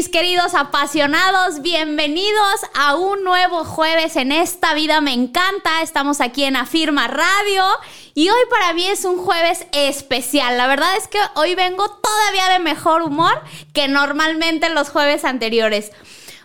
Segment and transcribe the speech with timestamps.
[0.00, 6.44] Mis queridos apasionados, bienvenidos a un nuevo jueves en esta vida me encanta, estamos aquí
[6.44, 7.66] en Afirma Radio
[8.14, 12.48] y hoy para mí es un jueves especial, la verdad es que hoy vengo todavía
[12.48, 13.42] de mejor humor
[13.74, 15.92] que normalmente los jueves anteriores.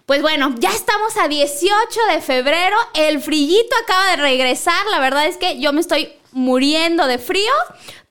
[0.05, 1.75] Pues bueno, ya estamos a 18
[2.11, 7.07] de febrero, el frillito acaba de regresar, la verdad es que yo me estoy muriendo
[7.07, 7.53] de frío,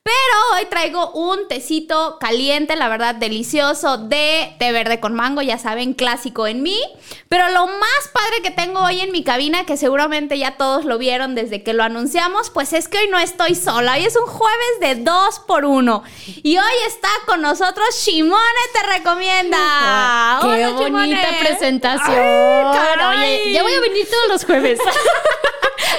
[0.04, 5.56] pero hoy traigo un tecito caliente, la verdad, delicioso de té verde con mango, ya
[5.56, 6.78] saben, clásico en mí.
[7.30, 10.98] Pero lo más padre que tengo hoy en mi cabina, que seguramente ya todos lo
[10.98, 13.94] vieron desde que lo anunciamos, pues es que hoy no estoy sola.
[13.94, 16.02] Hoy es un jueves de dos por uno.
[16.42, 18.42] Y hoy está con nosotros Shimone
[18.74, 20.38] Te Recomienda.
[20.42, 21.38] ¡Qué Hola, bonita Shimone.
[21.40, 22.14] presentación!
[22.14, 23.40] Ay, caray.
[23.40, 24.78] Oye, ya voy a venir todos los jueves.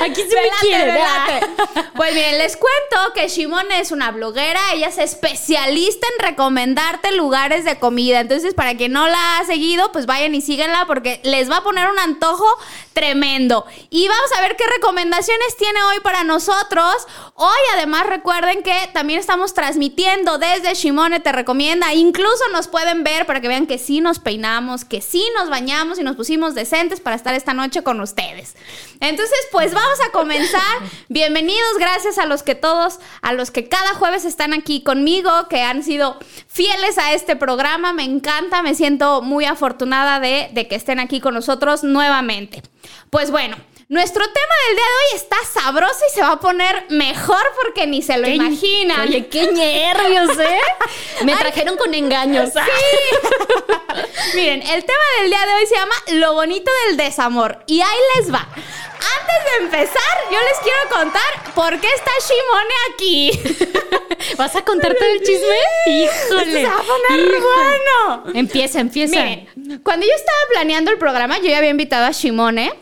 [0.02, 1.48] Aquí se me Velate, quiere, velate.
[1.96, 7.64] Pues miren, les cuento que Shimone es una bloguera, ella es especialista en recomendarte lugares
[7.64, 8.20] de comida.
[8.20, 11.64] Entonces, para quien no la ha seguido, pues vayan y síguenla porque les va a
[11.64, 12.46] poner un antojo
[12.92, 13.66] tremendo.
[13.90, 17.08] Y vamos a ver qué recomendaciones tiene hoy para nosotros.
[17.36, 21.94] Hoy, además, recuerden que también estamos transmitiendo desde Shimone Te Recomienda.
[21.94, 26.00] Incluso nos pueden ver para que vean que sí nos peinamos, que sí nos bañamos
[26.00, 28.56] y nos pusimos decentes para estar esta noche con ustedes.
[29.00, 30.62] Entonces, pues vamos a comenzar.
[31.10, 35.62] Bienvenidos, gracias a los que todos, a los que cada jueves están aquí conmigo, que
[35.62, 37.94] han sido fieles a este programa.
[37.94, 42.62] Me encanta, me siento muy afortunada de, de que estén aquí con nosotros nuevamente.
[43.10, 43.58] Pues bueno.
[43.88, 47.86] Nuestro tema del día de hoy está sabroso y se va a poner mejor porque
[47.86, 49.02] ni se lo Qué- imaginan.
[49.02, 50.60] Oye, qué nervios, ¿eh?
[51.24, 52.50] Me trajeron con engaños.
[54.34, 57.60] Miren, el tema del día de hoy se llama Lo bonito del desamor.
[57.68, 58.40] Y ahí les va.
[58.40, 64.36] Antes de empezar, yo les quiero contar por qué está Shimone aquí.
[64.38, 65.58] ¿Vas a contar todo el chisme?
[65.86, 66.52] Híjole.
[66.54, 67.40] Se va a poner híjole.
[67.40, 68.24] bueno.
[68.34, 69.16] Empieza, empieza.
[69.16, 72.74] Miren, cuando yo estaba planeando el programa, yo ya había invitado a Shimone,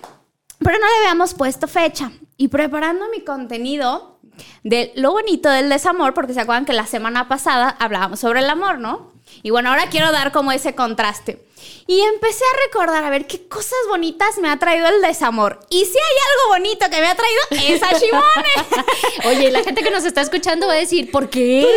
[0.64, 2.12] pero no le habíamos puesto fecha.
[2.38, 4.20] Y preparando mi contenido
[4.64, 8.50] de lo bonito del desamor, porque se acuerdan que la semana pasada hablábamos sobre el
[8.50, 9.12] amor, ¿no?
[9.42, 11.46] Y bueno, ahora quiero dar como ese contraste.
[11.86, 15.60] Y empecé a recordar, a ver, qué cosas bonitas me ha traído el desamor.
[15.70, 18.86] Y si hay algo bonito que me ha traído, es a Shimone.
[19.26, 21.68] Oye, la gente que nos está escuchando va a decir, ¿por qué?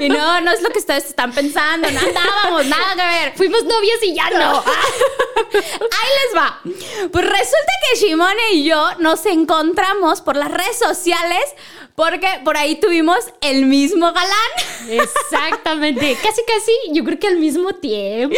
[0.00, 3.36] y no, no es lo que ustedes están pensando, no andábamos, nada que ver.
[3.36, 4.64] Fuimos novias y ya no.
[5.52, 6.60] Ahí les va.
[7.12, 11.42] Pues resulta que Shimone y yo nos encontramos por las redes sociales
[11.94, 14.50] porque por ahí tuvimos el mismo galán.
[14.88, 16.16] Exactamente.
[16.22, 18.36] Casi, casi, yo creo que al mismo tiempo.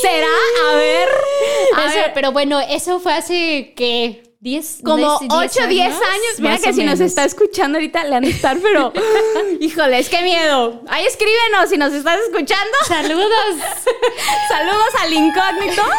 [0.00, 0.26] ¿Será?
[0.70, 1.08] A ver.
[1.76, 2.12] A Eso, ver.
[2.14, 4.22] pero bueno, eso fue hace, ¿qué?
[4.42, 4.82] ¿10?
[4.82, 6.02] Como 10 8 o 10 años.
[6.38, 8.92] Mira que si nos está escuchando ahorita le han de estar, pero.
[9.60, 10.82] Híjoles, qué miedo.
[10.88, 12.76] Ahí escríbenos si nos estás escuchando.
[12.88, 13.30] Saludos.
[14.48, 15.82] Saludos al incógnito.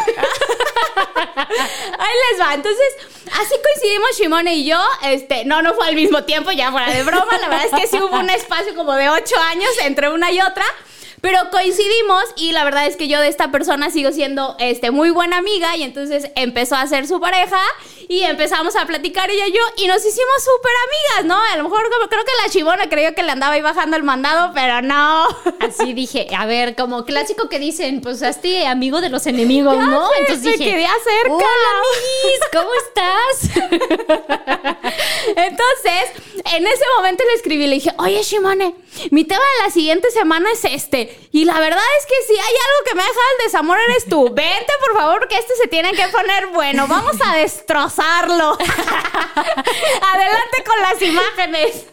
[1.99, 2.53] Ahí les va.
[2.53, 2.85] Entonces,
[3.31, 4.79] así coincidimos Shimone y yo.
[5.03, 7.37] Este, no, no fue al mismo tiempo, ya fuera de broma.
[7.39, 10.41] La verdad es que sí hubo un espacio como de ocho años entre una y
[10.41, 10.65] otra.
[11.23, 15.09] Pero coincidimos y la verdad es que yo de esta persona sigo siendo este, muy
[15.09, 17.61] buena amiga y entonces empezó a ser su pareja
[18.13, 21.41] y empezamos a platicar ella y yo y nos hicimos súper amigas, ¿no?
[21.51, 24.51] A lo mejor creo que la chivona creyó que le andaba ahí bajando el mandado,
[24.53, 25.27] pero no.
[25.59, 30.09] Así dije, a ver, como clásico que dicen, pues hazte amigo de los enemigos, ¿no?
[30.09, 31.33] sé, Entonces me dije, quedé cerca.
[31.33, 33.33] Hola, amiguis, ¿cómo estás?
[35.35, 36.23] Entonces,
[36.53, 38.75] en ese momento le escribí, le dije, oye, Shimone,
[39.09, 41.17] mi tema de la siguiente semana es este.
[41.31, 44.05] Y la verdad es que si hay algo que me ha dejado el desamor eres
[44.05, 44.25] tú.
[44.25, 46.87] Vente, por favor, porque este se tiene que poner bueno.
[46.87, 47.39] Vamos a
[50.13, 51.85] Adelante con las imágenes.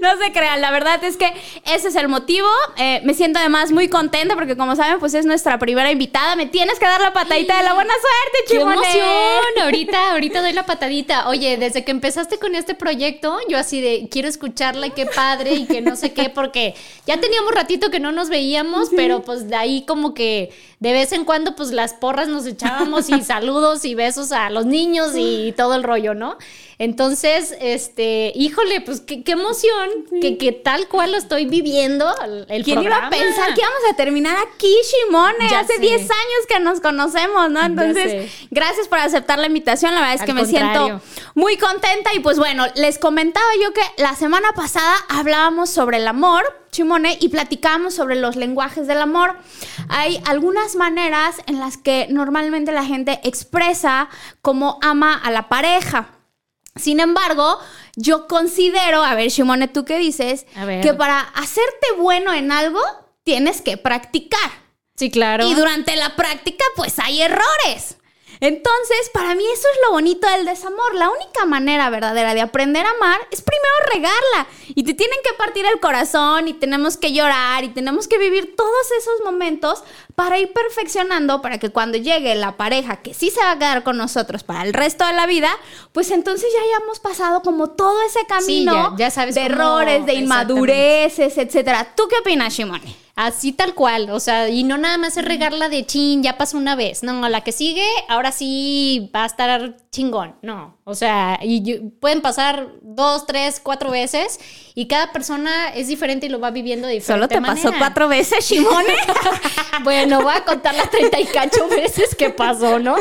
[0.00, 1.32] no se crean, la verdad es que
[1.64, 2.48] ese es el motivo.
[2.76, 6.36] Eh, me siento además muy contenta porque como saben, pues es nuestra primera invitada.
[6.36, 8.74] Me tienes que dar la patadita de la buena suerte, ¡Qué Chimone.
[8.74, 9.58] emoción!
[9.62, 11.28] Ahorita, ahorita doy la patadita.
[11.28, 15.66] Oye, desde que empezaste con este proyecto, yo así de quiero escucharla, qué padre y
[15.66, 16.74] que no sé qué, porque
[17.06, 21.12] ya teníamos ratito que no nos veíamos, pero pues de ahí como que de vez
[21.12, 25.52] en cuando pues las porras nos echábamos y saludos y besos a los niños y
[25.56, 26.38] todo el rollo, ¿no?
[26.80, 29.88] Entonces, este, híjole, pues qué, qué emoción
[30.20, 32.06] que, que tal cual lo estoy viviendo
[32.48, 35.50] el, ¿Quién iba a pensar que íbamos a terminar aquí, Shimone?
[35.50, 35.80] Ya Hace sé.
[35.80, 37.60] 10 años que nos conocemos, ¿no?
[37.62, 39.92] Entonces, gracias por aceptar la invitación.
[39.92, 40.70] La verdad es Al que me contrario.
[41.00, 41.02] siento
[41.34, 42.14] muy contenta.
[42.14, 47.18] Y pues bueno, les comentaba yo que la semana pasada hablábamos sobre el amor, Chimone,
[47.20, 49.36] y platicábamos sobre los lenguajes del amor.
[49.88, 54.08] Hay algunas maneras en las que normalmente la gente expresa
[54.42, 56.10] cómo ama a la pareja.
[56.78, 57.58] Sin embargo,
[57.96, 60.46] yo considero, a ver, Shimone, ¿tú qué dices?
[60.56, 60.80] A ver.
[60.80, 62.80] Que para hacerte bueno en algo,
[63.24, 64.50] tienes que practicar.
[64.96, 65.46] Sí, claro.
[65.46, 67.97] Y durante la práctica, pues hay errores.
[68.40, 70.94] Entonces, para mí eso es lo bonito del desamor.
[70.94, 74.46] La única manera verdadera de aprender a amar es primero regarla.
[74.74, 78.54] Y te tienen que partir el corazón y tenemos que llorar y tenemos que vivir
[78.56, 79.82] todos esos momentos
[80.14, 83.82] para ir perfeccionando para que cuando llegue la pareja que sí se va a quedar
[83.84, 85.50] con nosotros para el resto de la vida,
[85.92, 90.06] pues entonces ya hayamos pasado como todo ese camino ya- ya sabes de cómo- errores,
[90.06, 91.92] de inmadureces, etcétera.
[91.96, 92.94] ¿Tú qué opinas, Shimone?
[93.20, 96.56] Así tal cual, o sea, y no nada más es regarla de chin, ya pasó
[96.56, 97.02] una vez.
[97.02, 100.36] No, la que sigue, ahora sí va a estar chingón.
[100.40, 104.38] No, o sea, y pueden pasar dos, tres, cuatro veces
[104.76, 108.06] y cada persona es diferente y lo va viviendo de diferente Solo te pasó cuatro
[108.06, 108.94] veces, Shimone.
[109.82, 112.96] Bueno, voy a contar las 30 y cacho veces que pasó, ¿no?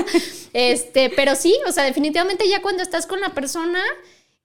[0.53, 3.79] Este, pero sí, o sea, definitivamente ya cuando estás con la persona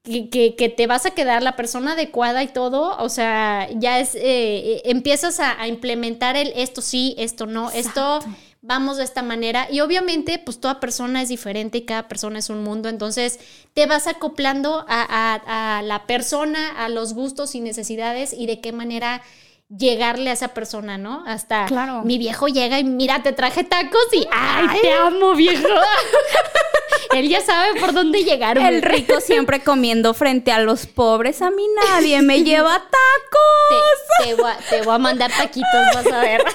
[0.05, 4.01] que, que- que te vas a quedar la persona adecuada y todo, o sea, ya
[4.01, 8.19] es, eh, eh, empiezas a, a implementar el esto sí, esto no, esto
[8.63, 12.49] vamos de esta manera y obviamente pues toda persona es diferente y cada persona es
[12.51, 13.39] un mundo, entonces
[13.75, 15.03] te vas acoplando a,
[15.35, 19.23] a- a la persona, a los gustos y necesidades y de qué manera
[19.69, 21.23] llegarle a esa persona, ¿no?
[21.27, 22.03] Hasta Claro.
[22.03, 25.67] mi viejo llega y mira, te traje tacos y ¡ay, te amo, viejo!
[27.15, 28.59] Él ya sabe por dónde llegar.
[28.59, 31.43] El rico siempre comiendo frente a los pobres.
[31.43, 34.19] A mí nadie me lleva tacos.
[34.19, 36.43] Te, te voy a, te voy a mandar taquitos, vas a ver.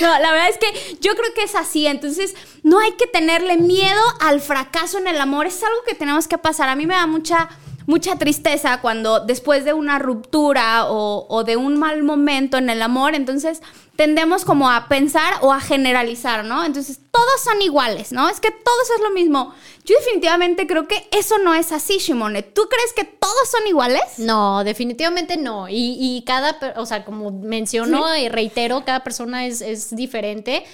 [0.00, 1.86] No, la verdad es que yo creo que es así.
[1.86, 5.46] Entonces, no hay que tenerle miedo al fracaso en el amor.
[5.46, 6.68] Es algo que tenemos que pasar.
[6.68, 7.48] A mí me da mucha,
[7.86, 12.82] mucha tristeza cuando después de una ruptura o, o de un mal momento en el
[12.82, 13.60] amor, entonces
[13.96, 16.64] tendemos como a pensar o a generalizar, ¿no?
[16.64, 18.28] Entonces, todos son iguales, ¿no?
[18.28, 19.54] Es que todos es lo mismo.
[19.84, 22.42] Yo definitivamente creo que eso no es así, Shimone.
[22.42, 24.02] ¿Tú crees que todos son iguales?
[24.18, 25.68] No, definitivamente no.
[25.68, 30.64] Y, y cada, o sea, como menciono y reitero, cada persona es, es diferente.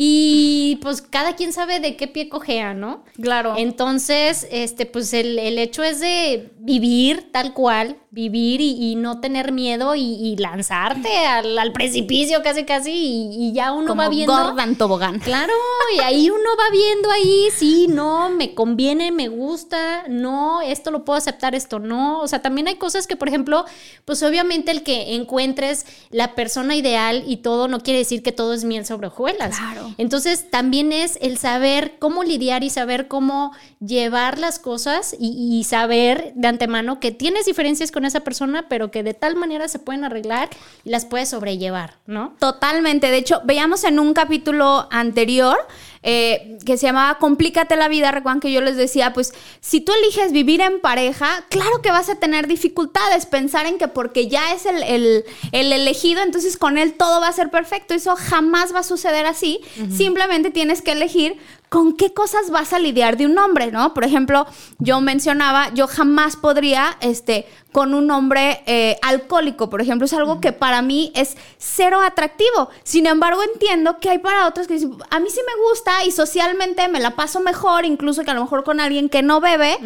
[0.00, 3.02] Y pues cada quien sabe de qué pie cojea, ¿no?
[3.20, 3.54] Claro.
[3.56, 9.20] Entonces, este, pues el, el hecho es de vivir tal cual, vivir y, y no
[9.20, 14.02] tener miedo y, y lanzarte al, al precipicio casi casi y, y ya uno Como
[14.02, 14.32] va viendo.
[14.32, 15.18] Gordon Tobogán.
[15.18, 15.52] Claro,
[15.96, 21.04] y ahí uno va viendo ahí, sí, no, me conviene, me gusta, no, esto lo
[21.04, 22.20] puedo aceptar, esto no.
[22.20, 23.64] O sea, también hay cosas que, por ejemplo,
[24.04, 28.54] pues obviamente el que encuentres la persona ideal y todo no quiere decir que todo
[28.54, 29.56] es miel sobre hojuelas.
[29.58, 29.87] Claro.
[29.96, 35.64] Entonces, también es el saber cómo lidiar y saber cómo llevar las cosas y, y
[35.64, 39.78] saber de antemano que tienes diferencias con esa persona, pero que de tal manera se
[39.78, 40.50] pueden arreglar
[40.84, 42.34] y las puedes sobrellevar, ¿no?
[42.38, 43.10] Totalmente.
[43.10, 45.56] De hecho, veíamos en un capítulo anterior
[46.02, 48.10] eh, que se llamaba Complícate la vida.
[48.10, 52.08] Recuerdan que yo les decía, pues si tú eliges vivir en pareja, claro que vas
[52.08, 53.26] a tener dificultades.
[53.26, 57.28] Pensar en que porque ya es el, el- el elegido, entonces con él todo va
[57.28, 57.94] a ser perfecto.
[57.94, 59.60] Eso jamás va a suceder así.
[59.96, 61.36] Simplemente tienes que elegir
[61.68, 63.92] con qué cosas vas a lidiar de un hombre, ¿no?
[63.92, 64.46] Por ejemplo,
[64.78, 70.40] yo mencionaba, yo jamás podría, este, con un hombre eh, alcohólico, por ejemplo, es algo
[70.40, 72.70] que para mí es cero atractivo.
[72.84, 76.10] Sin embargo, entiendo que hay para otros que dicen, a mí sí me gusta y
[76.10, 79.76] socialmente me la paso mejor, incluso que a lo mejor con alguien que no bebe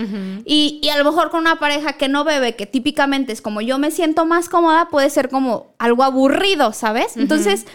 [0.45, 3.61] y, y a lo mejor con una pareja que no bebe, que típicamente es como
[3.61, 7.17] yo me siento más cómoda, puede ser como algo aburrido, ¿sabes?
[7.17, 7.67] Entonces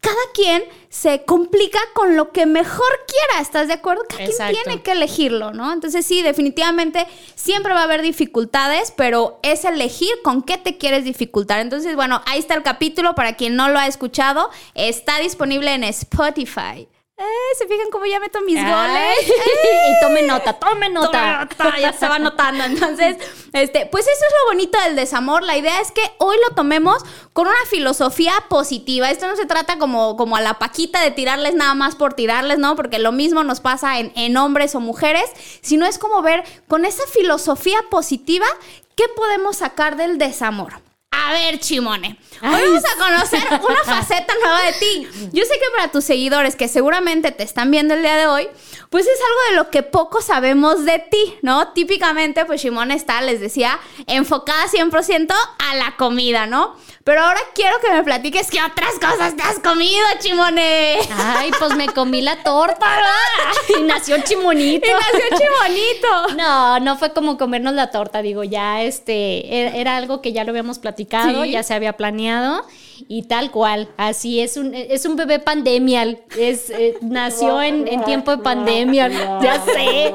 [0.00, 4.04] cada quien se complica con lo que mejor quiera, ¿estás de acuerdo?
[4.08, 4.52] Cada Exacto.
[4.52, 5.72] quien tiene que elegirlo, ¿no?
[5.72, 11.04] Entonces sí, definitivamente siempre va a haber dificultades, pero es elegir con qué te quieres
[11.04, 11.60] dificultar.
[11.60, 15.84] Entonces, bueno, ahí está el capítulo para quien no lo ha escuchado, está disponible en
[15.84, 16.88] Spotify.
[17.20, 19.18] Eh, ¿Se fijan cómo ya meto mis goles?
[19.26, 21.48] y tome nota, tome nota,
[21.80, 22.62] ya se va notando.
[22.62, 23.16] Entonces,
[23.52, 25.42] este, pues eso es lo bonito del desamor.
[25.42, 29.10] La idea es que hoy lo tomemos con una filosofía positiva.
[29.10, 32.58] Esto no se trata como, como a la paquita de tirarles nada más por tirarles,
[32.58, 32.76] ¿no?
[32.76, 35.28] Porque lo mismo nos pasa en, en hombres o mujeres,
[35.60, 38.46] sino es como ver con esa filosofía positiva
[38.94, 40.87] qué podemos sacar del desamor.
[41.10, 42.18] A ver, Chimone.
[42.42, 45.08] Hoy Ay, vamos a conocer una faceta nueva de ti.
[45.32, 48.48] Yo sé que para tus seguidores que seguramente te están viendo el día de hoy,
[48.90, 51.68] pues es algo de lo que poco sabemos de ti, ¿no?
[51.72, 56.76] Típicamente, pues Shimone está, les decía, enfocada 100% a la comida, ¿no?
[57.04, 60.98] Pero ahora quiero que me platiques qué otras cosas te has comido, Chimone.
[61.16, 63.78] Ay, pues me comí la torta ¿verdad?
[63.78, 64.86] y nació chimonito.
[64.86, 66.36] Y nació Chimonito.
[66.36, 70.44] No, no fue como comernos la torta, digo, ya este era, era algo que ya
[70.44, 71.50] lo habíamos platicado, Sí.
[71.50, 72.64] ya se había planeado
[73.08, 78.04] y tal cual, así es un es un bebé pandemial, es eh, nació en, en
[78.04, 79.08] tiempo de pandemia,
[79.42, 80.14] ya sé.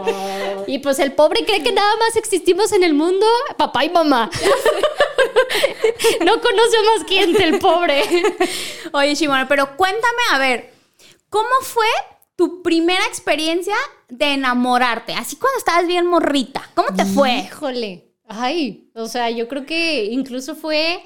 [0.68, 3.26] Y pues el pobre cree que nada más existimos en el mundo,
[3.58, 4.30] papá y mamá.
[6.26, 8.04] no conoce más gente el pobre.
[8.94, 10.74] Oye, Shimone, pero cuéntame, a ver,
[11.30, 11.88] ¿cómo fue
[12.36, 13.76] tu primera experiencia
[14.10, 15.14] de enamorarte?
[15.14, 16.70] Así cuando estabas bien morrita.
[16.76, 17.40] ¿Cómo te fue?
[17.40, 18.13] Híjole.
[18.28, 21.04] Ay, o sea, yo creo que incluso fue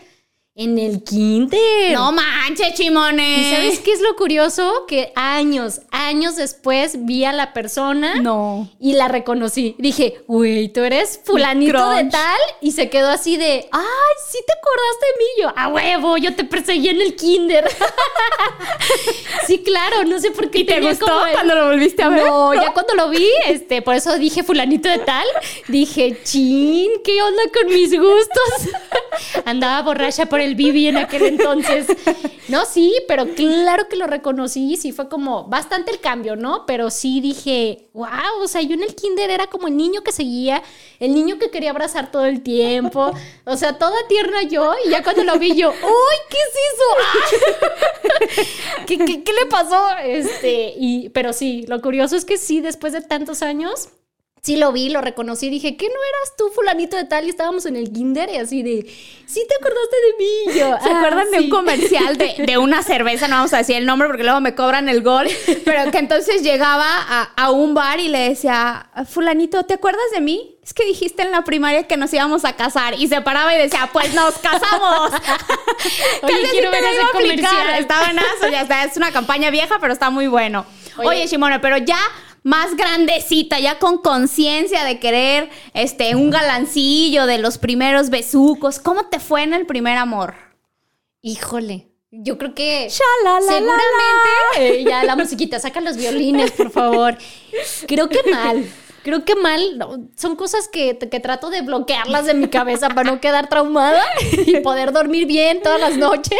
[0.60, 1.94] en el kinder.
[1.94, 3.38] No manches, Chimone.
[3.42, 4.86] ¿Y sabes qué es lo curioso?
[4.88, 8.68] Que años, años después vi a la persona No.
[8.80, 9.76] y la reconocí.
[9.78, 12.40] Dije, güey, tú eres fulanito de tal.
[12.60, 15.26] Y se quedó así de, ay, sí te acordaste de mí.
[15.44, 17.70] Yo, a huevo, yo te perseguí en el kinder.
[19.46, 20.60] sí, claro, no sé por qué.
[20.60, 22.26] ¿Y te gustó como el- cuando lo volviste a ver?
[22.26, 25.26] No, ya cuando lo vi, este, por eso dije fulanito de tal,
[25.68, 28.74] dije, chin, ¿qué onda con mis gustos?
[29.46, 31.88] Andaba borracha por el Bibi en aquel entonces.
[32.48, 36.66] No, sí, pero claro que lo reconocí, sí fue como bastante el cambio, ¿no?
[36.66, 40.14] Pero sí dije, wow, o sea, yo en el kinder era como el niño que
[40.14, 40.64] seguía,
[41.00, 43.12] el niño que quería abrazar todo el tiempo,
[43.46, 48.46] o sea, toda tierna yo, y ya cuando lo vi yo, ¡uy, qué es eso!
[48.86, 49.90] ¿Qué, qué, qué le pasó?
[50.04, 53.90] Este, y, pero sí, lo curioso es que sí, después de tantos años,
[54.42, 57.26] sí lo vi, lo reconocí, dije, ¿qué no eras tú fulanito de tal?
[57.26, 58.82] Y estábamos en el kinder y así de,
[59.26, 60.56] sí te acordaste de mí.
[60.56, 61.44] Y yo, ¿Se "Ah, acuerdan de sí".
[61.46, 63.28] un comercial de, de una cerveza?
[63.28, 65.28] No vamos a decir el nombre porque luego me cobran el gol.
[65.66, 70.22] Pero que entonces llegaba a, a un bar y le decía, Fulanito, ¿te acuerdas de
[70.22, 70.54] mí?
[70.64, 72.94] Es que dijiste en la primaria que nos íbamos a casar.
[73.00, 75.12] Y se paraba y decía, pues nos casamos.
[76.24, 77.80] Oye, Casi quiero ver ese comercial.
[77.80, 78.84] Está buenazo, ya está.
[78.84, 80.66] Es una campaña vieja, pero está muy bueno.
[80.98, 81.28] Oye, Oye.
[81.28, 82.00] Shimone, pero ya
[82.44, 88.80] más grandecita, ya con conciencia de querer este, un galancillo de los primeros besucos.
[88.80, 90.36] ¿Cómo te fue en el primer amor?
[91.22, 92.90] Híjole, yo creo que...
[92.90, 93.52] Shalalala.
[93.52, 97.18] Seguramente, eh, ya la musiquita, saca los violines, por favor.
[97.88, 98.66] Creo que mal.
[99.04, 99.78] Creo que mal.
[99.78, 104.04] no, Son cosas que, que trato de bloquearlas de mi cabeza para no quedar traumada
[104.46, 106.40] y poder dormir bien todas las noches.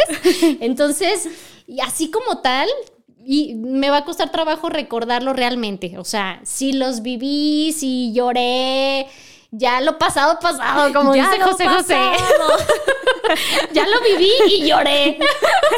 [0.60, 1.28] Entonces,
[1.66, 2.68] y así como tal,
[3.24, 5.98] y me va a costar trabajo recordarlo realmente.
[5.98, 9.06] O sea, si los viví, si lloré,
[9.50, 11.96] ya lo pasado, pasado, como Ya dice lo José José.
[13.72, 15.18] ya lo viví y lloré.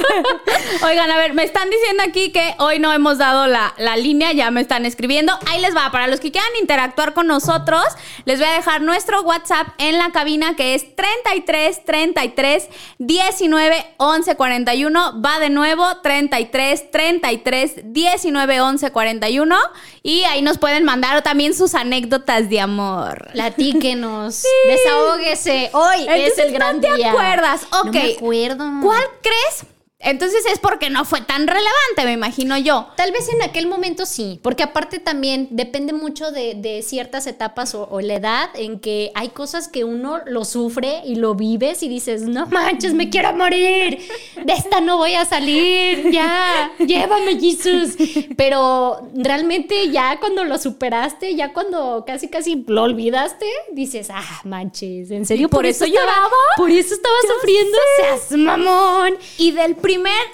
[0.85, 4.33] Oigan, a ver, me están diciendo aquí que hoy no hemos dado la, la línea,
[4.33, 5.39] ya me están escribiendo.
[5.47, 7.85] Ahí les va, para los que quieran interactuar con nosotros,
[8.25, 14.35] les voy a dejar nuestro WhatsApp en la cabina que es 33 33 19 11
[14.35, 15.23] 41.
[15.23, 19.57] Va de nuevo 33 33 19 11 41.
[20.03, 23.29] Y ahí nos pueden mandar también sus anécdotas de amor.
[23.71, 25.69] Platíquenos, desahóguese.
[25.75, 27.11] Hoy Entonces, es el gran ¿no te día.
[27.11, 27.67] acuerdas?
[27.71, 27.93] No Ok.
[27.93, 28.65] me acuerdo.
[28.83, 29.65] ¿Cuál crees?
[30.03, 32.89] Entonces es porque no fue tan relevante, me imagino yo.
[32.97, 37.75] Tal vez en aquel momento sí, porque aparte también depende mucho de, de ciertas etapas
[37.75, 41.83] o, o la edad en que hay cosas que uno lo sufre y lo vives
[41.83, 43.99] y dices, no manches, me quiero morir,
[44.43, 47.95] de esta no voy a salir, ya, llévame Jesús.
[48.37, 55.11] Pero realmente ya cuando lo superaste, ya cuando casi casi lo olvidaste, dices, ah, manches,
[55.11, 55.47] ¿en serio?
[55.47, 56.31] ¿Y por eso estaba- lloraba?
[56.57, 59.15] Por eso estaba sufriendo, seas mamón.
[59.37, 60.27] Y del primer,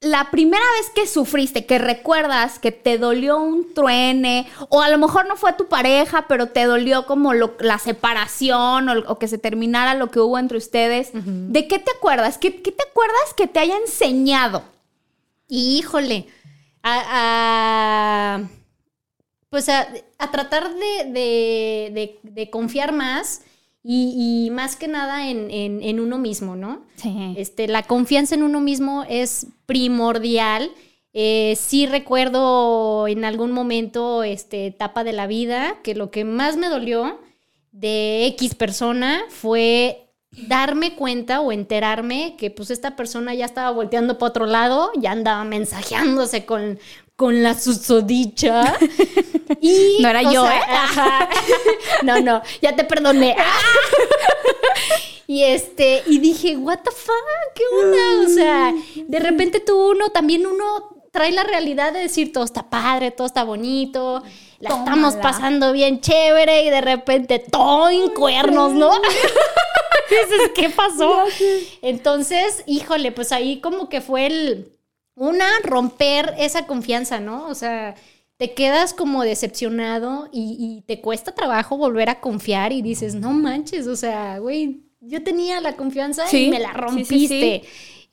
[0.00, 4.98] la primera vez que sufriste, que recuerdas que te dolió un truene, o a lo
[4.98, 9.28] mejor no fue tu pareja, pero te dolió como lo- la separación o, o que
[9.28, 12.38] se terminara lo que hubo entre ustedes, ¿de qué te acuerdas?
[12.38, 14.62] ¿Qué, qué te acuerdas que te haya enseñado?
[15.48, 16.26] Híjole,
[16.82, 17.02] a,
[18.38, 18.48] a-
[19.50, 23.42] pues a, a tratar de, de- de- de confiar más
[23.86, 26.82] y, y más que nada en, en- en uno mismo, ¿no?
[26.96, 27.34] Sí.
[27.36, 30.70] Este, la confianza en uno mismo es primordial
[31.16, 36.56] Eh, sí recuerdo en algún momento, este, etapa de la vida, que lo que más
[36.56, 37.20] me dolió
[37.70, 40.08] de X persona fue
[40.48, 45.12] darme cuenta o enterarme que pues esta persona ya estaba volteando para otro lado, ya
[45.12, 46.80] andaba mensajeándose con,
[47.16, 48.76] con la susodicha.
[49.60, 50.62] Y, no era yo, sea, ¿eh?
[50.68, 51.28] ajá.
[52.02, 53.36] No, no, ya te perdoné.
[55.26, 57.14] Y este, y dije, what the fuck,
[57.54, 58.26] qué onda.
[58.26, 62.68] O sea, de repente tú uno, también uno trae la realidad de decir todo está
[62.68, 64.22] padre, todo está bonito,
[64.58, 68.90] la estamos pasando bien chévere, y de repente todo en cuernos, ¿no?
[70.10, 71.24] Dices, ¿qué pasó?
[71.80, 74.73] Entonces, híjole, pues ahí como que fue el
[75.14, 77.46] una, romper esa confianza, ¿no?
[77.48, 77.94] O sea,
[78.36, 83.30] te quedas como decepcionado y, y te cuesta trabajo volver a confiar y dices, no
[83.32, 87.16] manches, o sea, güey, yo tenía la confianza Sí, y me la rompiste.
[87.16, 87.62] sí, sí.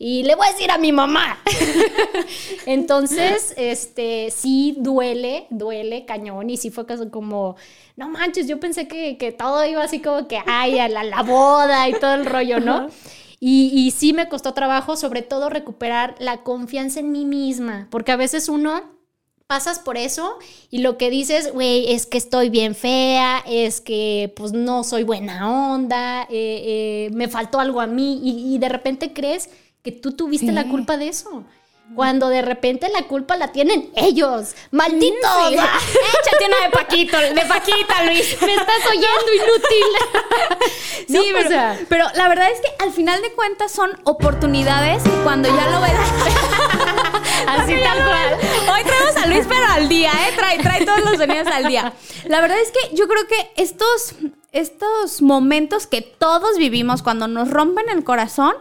[0.03, 1.37] Y le voy a decir a mi mamá.
[2.65, 6.49] Entonces, este, sí duele, duele cañón.
[6.49, 7.55] Y sí fue como,
[7.95, 11.21] no manches, yo pensé que, que todo iba así como que, ay, a la, la
[11.21, 12.87] boda y todo el rollo, ¿no?
[13.43, 18.11] Y, y sí me costó trabajo, sobre todo recuperar la confianza en mí misma, porque
[18.11, 18.83] a veces uno
[19.47, 20.37] pasas por eso
[20.69, 25.03] y lo que dices, güey, es que estoy bien fea, es que pues no soy
[25.03, 29.49] buena onda, eh, eh, me faltó algo a mí y, y de repente crees
[29.81, 30.53] que tú tuviste Sí.
[30.53, 31.43] la culpa de eso.
[31.95, 34.55] Cuando de repente la culpa la tienen ellos.
[34.71, 35.49] ¡Malditos!
[35.49, 35.55] Sí.
[35.55, 38.41] Échate una de Paquito, de Paquita, Luis.
[38.41, 40.67] Me estás oyendo, inútil.
[41.07, 41.79] Sí, No, pero, o sea.
[41.89, 45.91] pero la verdad es que al final de cuentas son oportunidades cuando ya lo ves.
[47.47, 48.37] Así tal cual.
[48.73, 50.33] Hoy traemos a Luis, pero al día, ¿eh?
[50.35, 51.91] Trae, trae todos los sonidos al día.
[52.25, 54.13] La verdad es que yo creo que estos,
[54.53, 58.53] estos momentos que todos vivimos cuando nos rompen el corazón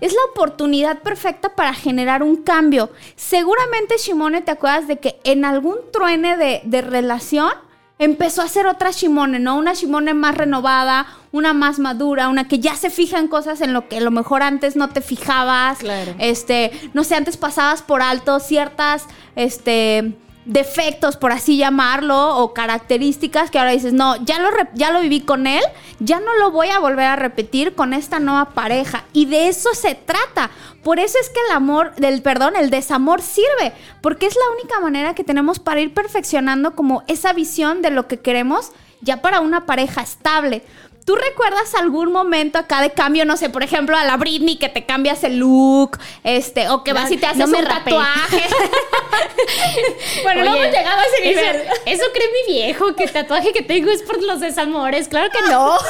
[0.00, 2.90] es la oportunidad perfecta para generar un cambio.
[3.16, 7.52] Seguramente, Shimone, te acuerdas de que en algún truene de, de relación
[7.98, 9.56] empezó a ser otra Shimone, ¿no?
[9.56, 13.72] Una Shimone más renovada, una más madura, una que ya se fija en cosas en
[13.72, 15.78] lo que a lo mejor antes no te fijabas.
[15.78, 16.14] Claro.
[16.18, 23.50] Este, no sé, antes pasabas por alto ciertas, este, defectos, por así llamarlo, o características
[23.50, 25.62] que ahora dices, no, ya lo, ya lo viví con él,
[26.00, 29.04] ya no lo voy a volver a repetir con esta nueva pareja.
[29.12, 30.50] Y de eso se trata.
[30.82, 34.80] Por eso es que el amor, del perdón, el desamor sirve, porque es la única
[34.80, 38.72] manera que tenemos para ir perfeccionando como esa visión de lo que queremos
[39.04, 40.62] ya para una pareja estable.
[41.04, 44.70] ¿Tú recuerdas algún momento acá de cambio, no sé, por ejemplo, a la Britney que
[44.70, 47.66] te cambias el look, este, o que No, vas y te haces no me un
[47.66, 47.90] rapé.
[47.90, 48.42] tatuaje?
[50.22, 51.56] bueno, no Oye, hemos llegado a ese nivel.
[51.56, 55.08] Eso, eso cree mi viejo, que el tatuaje que tengo es por los desamores.
[55.08, 55.76] Claro que no.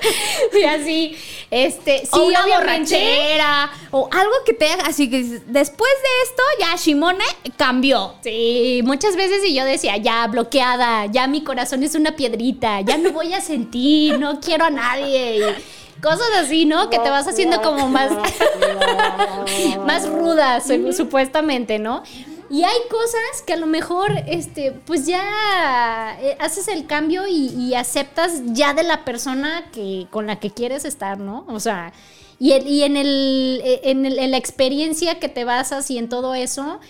[0.60, 1.16] y así,
[1.50, 6.42] este, sí, o una borrachera, o algo que te haga, así que después de esto
[6.60, 7.24] ya Shimone
[7.56, 8.14] cambió.
[8.22, 12.96] Sí, muchas veces y yo decía, ya bloqueada, ya mi corazón es una piedrita, ya
[12.98, 15.38] no voy a sentir, no quiero a nadie.
[15.38, 16.90] y cosas así, ¿no?
[16.90, 18.12] Que te vas haciendo como más,
[19.86, 22.02] más rudas, su- supuestamente, ¿no?
[22.50, 27.74] Y hay cosas que a lo mejor, este, pues ya eh, haces el cambio y,
[27.74, 31.44] aceptas ya de la persona que, con la que quieres estar, ¿no?
[31.48, 31.92] O sea,
[32.38, 35.98] y, el- y en, el, eh, en, el- en la experiencia que te basas y
[35.98, 36.80] en todo eso,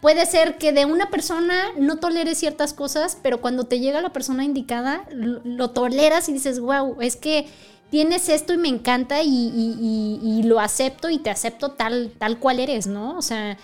[0.00, 4.12] puede ser que de una persona no toleres ciertas cosas, pero cuando te llega la
[4.12, 7.46] persona indicada, lo, toleras y dices, wow, es que
[7.90, 12.12] tienes esto y me encanta y, y- y- y lo acepto y te acepto tal,
[12.18, 13.16] tal cual eres, ¿no?
[13.16, 13.56] O sea,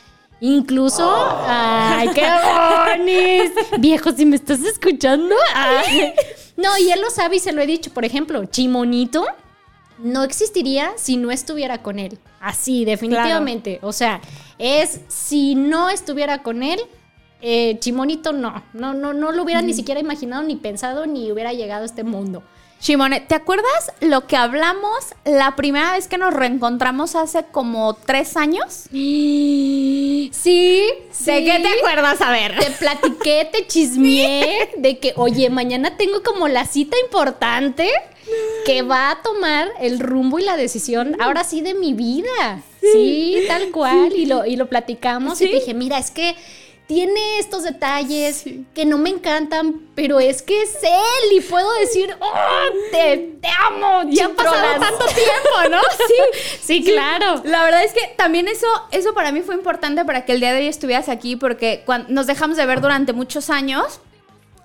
[0.53, 1.11] incluso...
[1.47, 3.53] ¡Ay, qué bonis!
[3.79, 5.35] Viejo, si me estás escuchando.
[5.55, 6.13] Ay.
[6.57, 7.93] No, y él lo sabe y se lo he dicho.
[7.93, 9.27] Por ejemplo, Chimonito
[9.99, 12.19] no existiría si no estuviera con él.
[12.41, 13.79] Así, definitivamente.
[13.83, 14.21] O sea,
[14.59, 16.79] es si no estuviera con él,
[17.41, 18.63] eh, Chimonito no.
[18.75, 22.05] No, no, no lo hubiera ni siquiera imaginado, ni pensado, ni hubiera llegado a este
[22.05, 22.43] mundo.
[22.85, 24.93] Shimone, ¿te acuerdas lo que hablamos
[25.25, 28.85] la primera vez que nos reencontramos hace como tres años?
[28.91, 30.85] Sí, sí.
[31.25, 32.21] ¿De qué te acuerdas?
[32.21, 32.59] A ver.
[32.59, 37.91] Te platiqué, te chismeé de que, oye, mañana tengo como la cita importante
[38.67, 42.63] que va a tomar el rumbo y la decisión, ahora sí, de mi vida.
[42.83, 44.13] Sí, tal cual.
[44.15, 46.37] Y lo, y lo platicamos y te dije, mira, es que
[46.87, 48.45] tiene estos detalles
[48.75, 52.33] que no me encantan, pero es que es él y puedo decir, oh,
[52.93, 54.03] te, te amo.
[54.11, 54.81] Ya ha pasado chintrolas".
[54.81, 55.81] tanto tiempo, ¿no?
[56.07, 56.55] Sí.
[56.61, 57.41] Sí, claro.
[57.45, 60.53] La verdad es que también eso, eso para mí fue importante para que el día
[60.53, 64.01] de hoy estuvieras aquí porque cuando nos dejamos de ver durante muchos años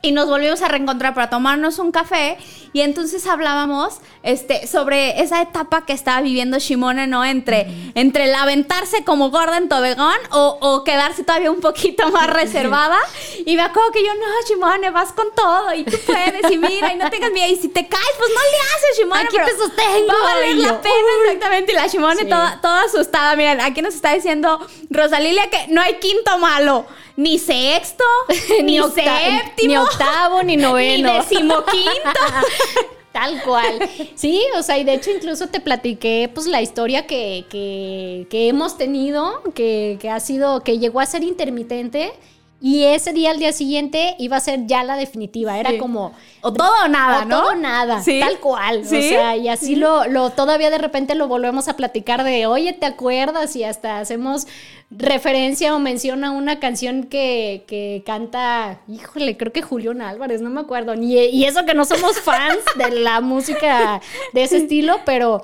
[0.02, 2.38] y nos volvimos a reencontrar para tomarnos un café
[2.72, 7.26] y entonces hablábamos este, sobre esa etapa que estaba viviendo Shimone, ¿no?
[7.26, 12.28] Entre, entre el aventarse como gorda en Tobegón o, o quedarse todavía un poquito más
[12.34, 12.98] reservada.
[13.46, 16.94] Y me acuerdo que yo, no, Shimone, vas con todo y tú puedes y mira
[16.94, 17.52] y no tengas miedo.
[17.52, 19.22] Y si te caes, pues no le haces, Shimone.
[19.24, 20.14] Aquí te sostengo.
[20.24, 21.72] Va a valer la pena, exactamente.
[21.72, 22.30] Y la Shimone Sí.
[22.30, 23.36] toda, toda asustada.
[23.36, 26.86] Miren, aquí nos está diciendo Rosalilia que no hay quinto malo.
[27.20, 28.06] Ni sexto,
[28.64, 31.12] ni, séptimo, ni octavo, ni noveno.
[31.12, 32.20] ni decimoquinto.
[33.12, 33.90] Tal cual.
[34.16, 38.48] Sí, o sea, y de hecho incluso te platiqué pues la historia que, que, que
[38.48, 42.14] hemos tenido, que, que ha sido, que llegó a ser intermitente.
[42.62, 45.58] Y ese día, al día siguiente, iba a ser ya la definitiva.
[45.58, 45.78] Era Sí.
[45.78, 46.12] como.
[46.42, 47.40] O todo o nada, o ¿no?
[47.40, 48.20] todo o nada, Sí.
[48.20, 48.84] tal cual.
[48.86, 48.98] Sí.
[48.98, 52.74] O sea, y así lo, lo, todavía de repente lo volvemos a platicar de, oye,
[52.74, 53.56] ¿te acuerdas?
[53.56, 54.46] Y hasta hacemos
[54.92, 60.62] referencia o menciona una canción que, que canta, híjole, creo que Julián Álvarez, no me
[60.62, 60.96] acuerdo.
[60.96, 64.02] Ni, y eso que no somos fans de la música
[64.34, 65.42] de ese estilo, pero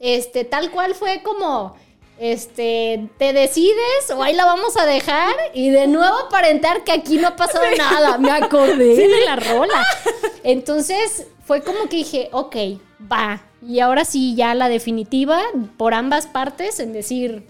[0.00, 1.76] este, tal cual fue como
[2.20, 7.16] este, te decides o ahí la vamos a dejar y de nuevo aparentar que aquí
[7.16, 8.18] no ha pasado nada.
[8.18, 9.86] Me acordé de la rola.
[10.42, 12.56] Entonces fue como que dije, ok,
[13.10, 13.42] va.
[13.66, 15.40] Y ahora sí, ya la definitiva
[15.76, 17.46] por ambas partes en decir,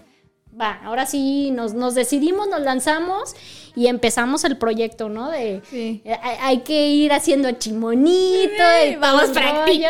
[0.59, 3.35] va, ahora sí nos, nos decidimos, nos lanzamos
[3.75, 5.29] y empezamos el proyecto, ¿no?
[5.29, 6.01] De Sí.
[6.03, 9.89] eh, hay, que ir haciendo chimonito y Vamos practicando,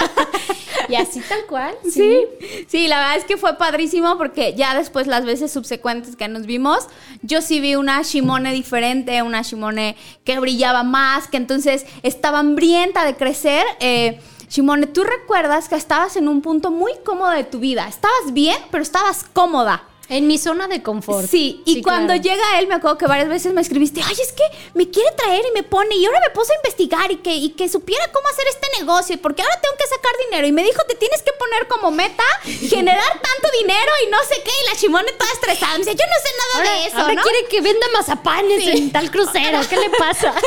[0.00, 0.26] ¿no?
[0.88, 1.74] Y así tal cual.
[1.82, 1.90] Sí.
[1.90, 6.28] Sí, sí, la verdad es que fue padrísimo porque ya después las veces subsecuentes que
[6.28, 6.86] nos vimos,
[7.22, 13.04] yo sí vi una Shimone diferente, una Shimone que brillaba más, que entonces estaba hambrienta
[13.04, 13.64] de crecer.
[13.80, 17.88] Eh, Shimone, tú recuerdas que estabas en un punto muy cómodo de tu vida.
[17.88, 19.84] Estabas bien, pero estabas cómoda.
[20.08, 21.28] En mi zona de confort.
[21.28, 22.22] Sí, y cuando claro.
[22.22, 25.42] llega él, me acuerdo que varias veces me escribiste, ay, es que me quiere traer
[25.50, 28.28] y me pone, y ahora me puse a investigar y que, y que supiera cómo
[28.28, 30.46] hacer este negocio, porque ahora tengo que sacar dinero.
[30.46, 34.40] Y me dijo, te tienes que poner como meta generar tanto dinero y no sé
[34.44, 34.50] qué.
[34.62, 35.72] Y la chimone toda estresada.
[35.72, 37.22] Me dice, yo no sé nada Ahora, de eso, ahora ¿no?
[37.22, 39.58] quiere que venda mazapanes en tal crucero.
[39.68, 40.32] ¿Qué le pasa?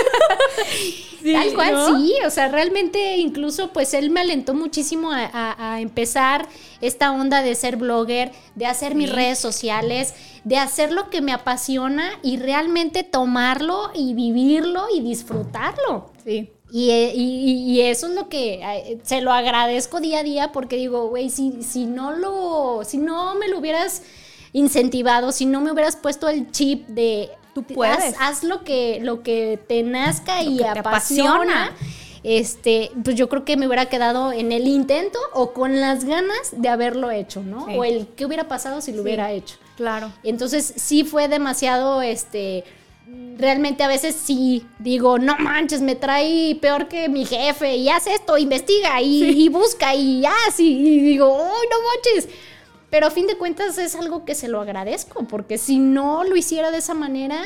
[1.33, 1.97] tal cual, ¿no?
[1.99, 2.15] sí.
[2.25, 6.47] O sea, realmente incluso pues él me alentó muchísimo a, a- a empezar
[6.81, 9.48] esta onda de ser blogger, de hacer mis redes sociales,
[10.43, 16.11] de hacer lo que me apasiona y realmente tomarlo y vivirlo y disfrutarlo.
[16.23, 16.51] Sí.
[16.71, 20.75] Y, eh, y- y eso es lo que se lo agradezco día a día porque
[20.75, 24.03] digo, güey, si, si no lo, si no me lo hubieras
[24.53, 28.15] incentivado, si no me hubieras puesto el chip de Tú puedes.
[28.19, 31.75] Haz, lo que, lo que te nazca Lo y apasiona.
[32.23, 36.51] Este, pues yo creo que me hubiera quedado en el intento o con las ganas
[36.51, 37.65] de haberlo hecho, ¿no?
[37.67, 37.75] Sí.
[37.77, 39.01] O el qué hubiera pasado si lo Sí.
[39.03, 39.55] hubiera hecho.
[39.77, 40.11] Claro.
[40.23, 42.65] Entonces sí fue demasiado, este,
[43.37, 48.05] realmente a veces sí digo, no manches, me trae peor que mi jefe y haz
[48.07, 51.37] esto, investiga y, y busca y haz y, y digo, oh,
[51.71, 52.27] no manches.
[52.89, 56.35] Pero a fin de cuentas es algo que se lo agradezco, porque si no lo
[56.35, 57.39] hiciera de esa manera,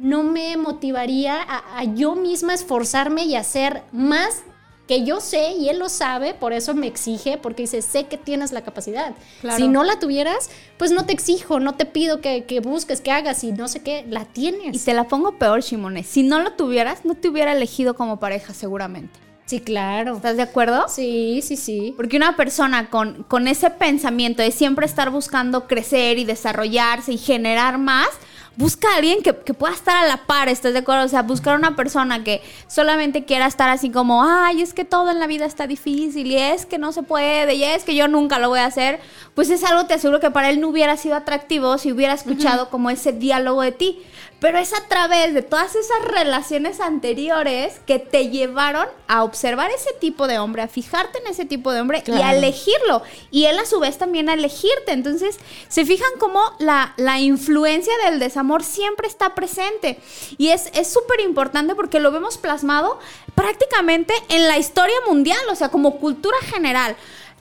[0.00, 4.42] no me motivaría a, a yo misma esforzarme y hacer más
[4.90, 8.16] que yo sé y él lo sabe, por eso me exige, porque dice, sé que
[8.16, 9.14] tienes la capacidad.
[9.40, 9.56] Claro.
[9.56, 13.12] Si no la tuvieras, pues no te exijo, no te pido que, que busques, que
[13.12, 14.74] hagas y no sé qué, la tienes.
[14.74, 16.02] Y te la pongo peor, Shimone.
[16.02, 19.20] Si no lo tuvieras, no te hubiera elegido como pareja, seguramente.
[19.46, 20.16] Sí, claro.
[20.16, 20.86] ¿Estás de acuerdo?
[20.88, 21.94] Sí, sí, sí.
[21.96, 27.18] Porque una persona con, con ese pensamiento de siempre estar buscando crecer y desarrollarse y
[27.18, 28.08] generar más,
[28.56, 31.04] busca a alguien que, que pueda estar a la par, ¿estás de acuerdo?
[31.04, 35.10] O sea, buscar una persona que solamente quiera estar así como, ay, es que todo
[35.10, 38.08] en la vida está difícil y es que no se puede y es que yo
[38.08, 39.00] nunca lo voy a hacer,
[39.34, 42.70] pues es algo, te aseguro que para él no hubiera sido atractivo si hubiera escuchado
[42.70, 44.02] como ese diálogo de ti.
[44.40, 49.92] Pero es a través de todas esas relaciones anteriores que te llevaron a observar ese
[50.00, 53.02] tipo de hombre, a fijarte en ese tipo de hombre y a elegirlo.
[53.30, 54.92] Y él a su vez también a elegirte.
[54.92, 59.98] Entonces, se fijan cómo la, la influencia del desamor siempre está presente.
[60.38, 62.98] Y es es súper importante porque lo vemos plasmado
[63.34, 66.96] prácticamente en la historia mundial, o sea, como cultura general.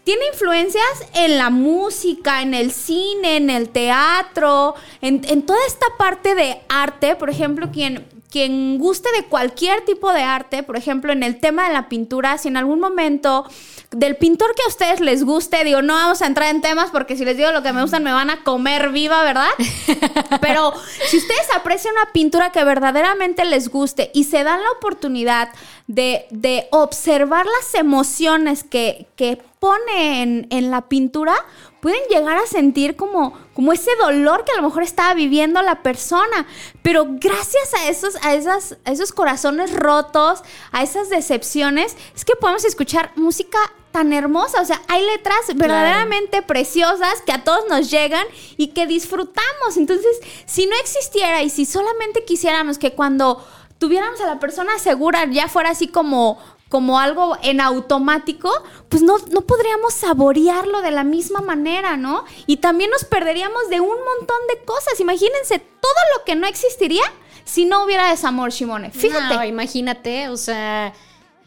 [0.10, 5.86] Tiene influencias en la música, en el cine, en el teatro, en, en toda esta
[6.00, 7.16] parte de arte.
[7.16, 11.68] Por ejemplo, quien, quien guste de cualquier tipo de arte, por ejemplo, en el tema
[11.68, 13.46] de la pintura, si en algún momento
[13.92, 17.18] del pintor que a ustedes les guste, digo, no vamos a entrar en temas porque
[17.18, 19.50] si les digo lo que me gustan me van a comer viva, ¿verdad?
[20.42, 20.74] Pero
[21.08, 25.50] si ustedes aprecian una pintura que verdaderamente les guste y se dan la oportunidad
[25.88, 31.34] de, de observar las emociones que, que pone en, en la pintura,
[31.82, 35.82] pueden llegar a sentir como, como ese dolor que a lo mejor estaba viviendo la
[35.82, 36.48] persona.
[36.82, 42.36] Pero gracias a esos, a, esas, a esos corazones rotos, a esas decepciones, es que
[42.36, 43.60] podemos escuchar música
[43.92, 44.62] tan hermosa.
[44.62, 48.26] O sea, hay letras verdaderamente preciosas que a todos nos llegan
[48.58, 49.78] y que disfrutamos.
[49.78, 53.46] Entonces, si no existiera y si solamente quisiéramos que cuando
[53.78, 56.38] tuviéramos a la persona segura ya fuera así como
[56.70, 58.52] como algo en automático,
[58.88, 62.24] pues no, no podríamos saborearlo de la misma manera, ¿no?
[62.46, 65.00] Y también nos perderíamos de un montón de cosas.
[65.00, 67.04] Imagínense todo lo que no existiría
[67.44, 68.92] si no hubiera desamor, Shimone.
[68.92, 69.36] Fíjate.
[69.36, 70.94] No, imagínate, o sea,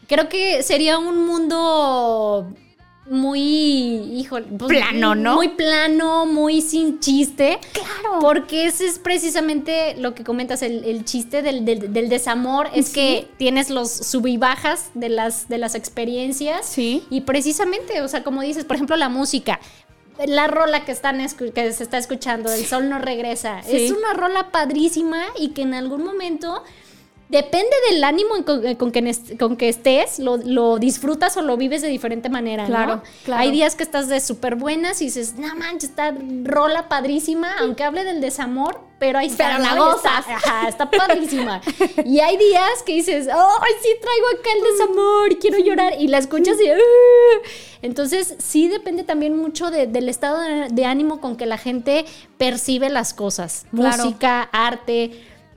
[0.07, 2.53] creo que sería un mundo
[3.09, 5.35] muy, híjole, pues, Plano, ¿no?
[5.35, 7.59] Muy plano, muy sin chiste.
[7.73, 8.19] Claro.
[8.21, 12.87] Porque ese es precisamente lo que comentas, el, el chiste del, del- del desamor, es
[12.87, 12.93] Sí.
[12.93, 16.65] que tienes los sub y bajas de las, de las experiencias.
[16.65, 17.03] Sí.
[17.09, 19.59] Y precisamente, o sea, como dices, por ejemplo, la música.
[20.27, 21.17] La rola que, están
[21.55, 23.75] que se está escuchando, El Sol no regresa, Sí.
[23.85, 26.63] es una rola padrísima y que en algún momento
[27.29, 31.81] Depende del ánimo con, con que, con que estés, lo, lo disfrutas o lo vives
[31.81, 32.63] de diferente manera.
[32.63, 32.69] ¿no?
[32.69, 33.41] Claro, claro.
[33.41, 37.83] Hay días que estás de súper buenas y dices, no manches, está rola padrísima, aunque
[37.83, 39.47] hable del desamor, pero ahí está.
[39.47, 40.19] Pero la gozas.
[40.19, 41.59] Está, ajá, está padrísima.
[42.05, 45.93] y hay días que dices, ¡ay, sí traigo acá el desamor y quiero llorar!
[45.99, 46.67] Y la escuchas y.
[47.81, 52.05] Entonces, sí depende también mucho de- del estado de, de ánimo con que la gente
[52.37, 53.65] percibe las cosas.
[53.75, 54.05] Claro.
[54.05, 55.11] Música, arte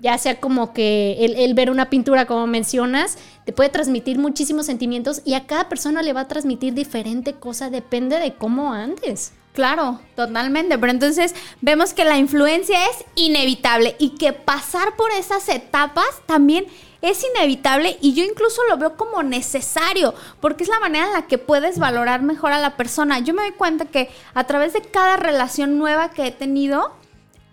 [0.07, 5.21] ya sea como que el, ver una pintura, como mencionas, te puede transmitir muchísimos sentimientos
[5.25, 9.33] y a cada persona le va a transmitir diferente cosa, depende de cómo andes.
[9.53, 10.79] Claro, totalmente.
[10.79, 16.67] Pero entonces vemos que la influencia es inevitable y que pasar por esas etapas también
[17.03, 21.27] es inevitable y yo incluso lo veo como necesario porque es la manera en la
[21.27, 23.19] que puedes valorar mejor a la persona.
[23.19, 26.93] Yo me doy cuenta que a través de cada relación nueva que he tenido,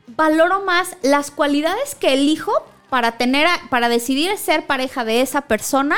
[0.07, 2.51] valoro más las cualidades que elijo
[2.89, 5.97] para tener, para decidir ser pareja de esa persona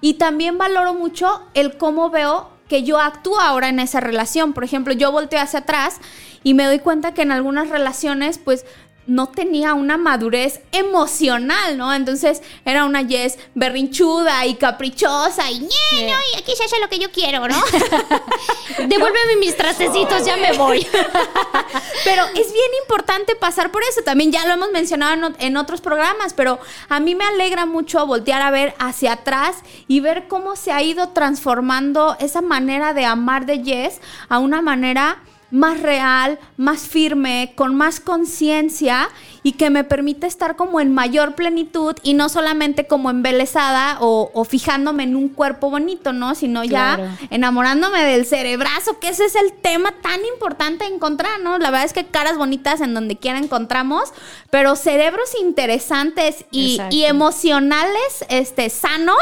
[0.00, 4.52] y también valoro mucho el cómo veo que yo actúo ahora en esa relación.
[4.52, 5.98] Por ejemplo, yo volteo hacia atrás
[6.44, 8.64] y me doy cuenta que en algunas relaciones, pues
[9.08, 11.92] no tenía una madurez emocional, ¿no?
[11.92, 16.88] Entonces era una Jess berrinchuda y caprichosa y ñe, no, y aquí se hace lo
[16.88, 17.56] que yo quiero, ¿no?
[18.86, 20.86] Devuélveme mis trastecitos, ya me voy.
[22.04, 24.02] Pero es bien importante pasar por eso.
[24.04, 28.06] También ya lo hemos mencionado en, en otros programas, pero a mí me alegra mucho
[28.06, 29.56] voltear a ver hacia atrás
[29.88, 34.62] y ver cómo se ha ido transformando esa manera de amar de Jess a una
[34.62, 39.08] manera más real, más firme, con más conciencia
[39.42, 44.30] y que me permite estar como en mayor plenitud y no solamente como embelesada o,
[44.34, 46.34] o fijándome en un cuerpo bonito, ¿no?
[46.34, 47.10] Sino ya Claro.
[47.30, 51.58] enamorándome del cerebrazo, que ese es el tema tan importante a encontrar, ¿no?
[51.58, 54.12] La verdad es que caras bonitas en donde quiera encontramos,
[54.50, 59.16] pero cerebros interesantes y, y emocionales este, sanos,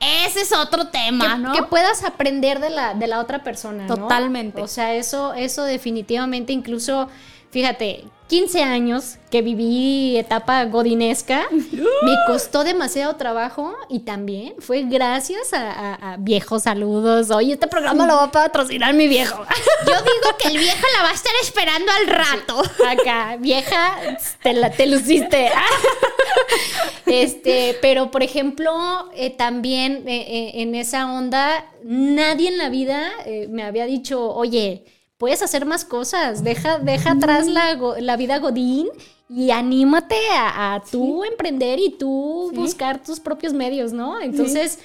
[0.00, 1.52] ese es otro tema, que, ¿no?
[1.52, 3.86] que puedas aprender de la, de la otra persona.
[3.86, 3.96] ¿no?
[3.96, 4.60] Totalmente.
[4.62, 7.08] O sea, eso, eso definitivamente, incluso,
[7.56, 15.54] fíjate, 15 años que viví etapa godinesca, me costó demasiado trabajo y también fue gracias
[15.54, 17.30] a, a- a viejos saludos.
[17.30, 19.42] Oye, este programa lo va a patrocinar mi viejo.
[19.86, 22.62] Yo digo que el viejo la va a estar esperando al rato.
[22.86, 23.96] Acá, vieja,
[24.42, 25.50] te, la, te luciste.
[27.06, 28.70] este, pero por ejemplo,
[29.14, 33.12] eh, también eh, eh, en esa onda, nadie en la vida
[33.48, 34.84] me había dicho, oye,
[35.18, 38.88] puedes hacer más cosas, deja, deja atrás la, la vida godín
[39.28, 44.20] y anímate a, a tú emprender y tú buscar tus propios medios, ¿no?
[44.20, 44.78] Entonces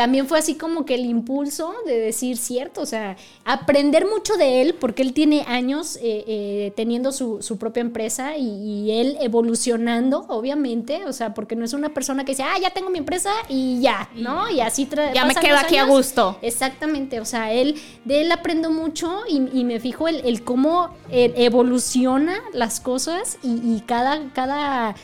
[0.00, 4.62] también fue así como que el impulso de decir cierto, o sea, aprender mucho de
[4.62, 9.18] él, porque él tiene años eh, eh, teniendo su, su propia empresa y, y él
[9.20, 12.96] evolucionando, obviamente, o sea, porque no es una persona que dice, ah, ya tengo mi
[12.96, 14.48] empresa y ya, ¿no?
[14.50, 16.38] Y así Ya me quedo aquí a gusto.
[16.40, 20.94] Exactamente, o sea, él, de él aprendo mucho y, y me fijo el, el cómo
[21.10, 24.94] eh, evoluciona las cosas y, y cada, cada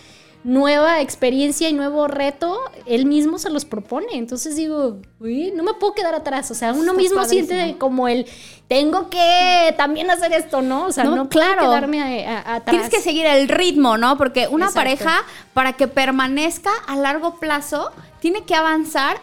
[0.47, 2.57] nueva experiencia y nuevo reto,
[2.87, 4.07] él mismo se los propone.
[4.13, 6.51] Entonces digo, uy, no me puedo quedar atrás.
[6.53, 7.49] O sea, uno Está mismo padrísimo.
[7.49, 8.27] siente como el,
[8.69, 10.87] tengo que también hacer esto, ¿no?
[10.87, 11.57] O sea, No, no, claro.
[11.59, 12.65] puedo quedarme a- a- atrás.
[12.71, 14.17] Tienes que seguir el ritmo, ¿no?
[14.17, 14.81] Porque una Exacto.
[14.81, 19.19] pareja, para que permanezca a largo plazo, tiene que avanzar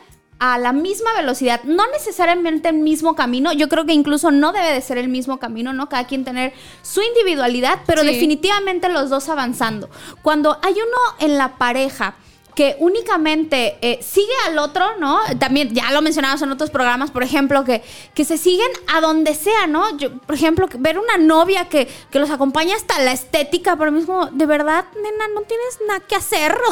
[0.46, 4.74] a la misma velocidad, no necesariamente el mismo camino, yo creo que incluso no debe
[4.74, 5.88] de ser el mismo camino, ¿no?
[5.88, 6.52] Cada quien tener
[6.82, 8.08] su individualidad, pero Sí.
[8.08, 9.90] definitivamente los dos avanzando.
[10.22, 12.16] Cuando hay uno en la pareja
[12.56, 15.20] que únicamente eh, sigue al otro, ¿no?
[15.40, 19.34] También ya lo mencionamos en otros programas, por ejemplo, que, que se siguen a donde
[19.34, 19.98] sea, ¿no?
[19.98, 24.00] Yo, por ejemplo, ver una novia que, que los acompaña hasta la estética, para mí
[24.00, 26.56] es como, de verdad, nena, no tienes nada que hacer.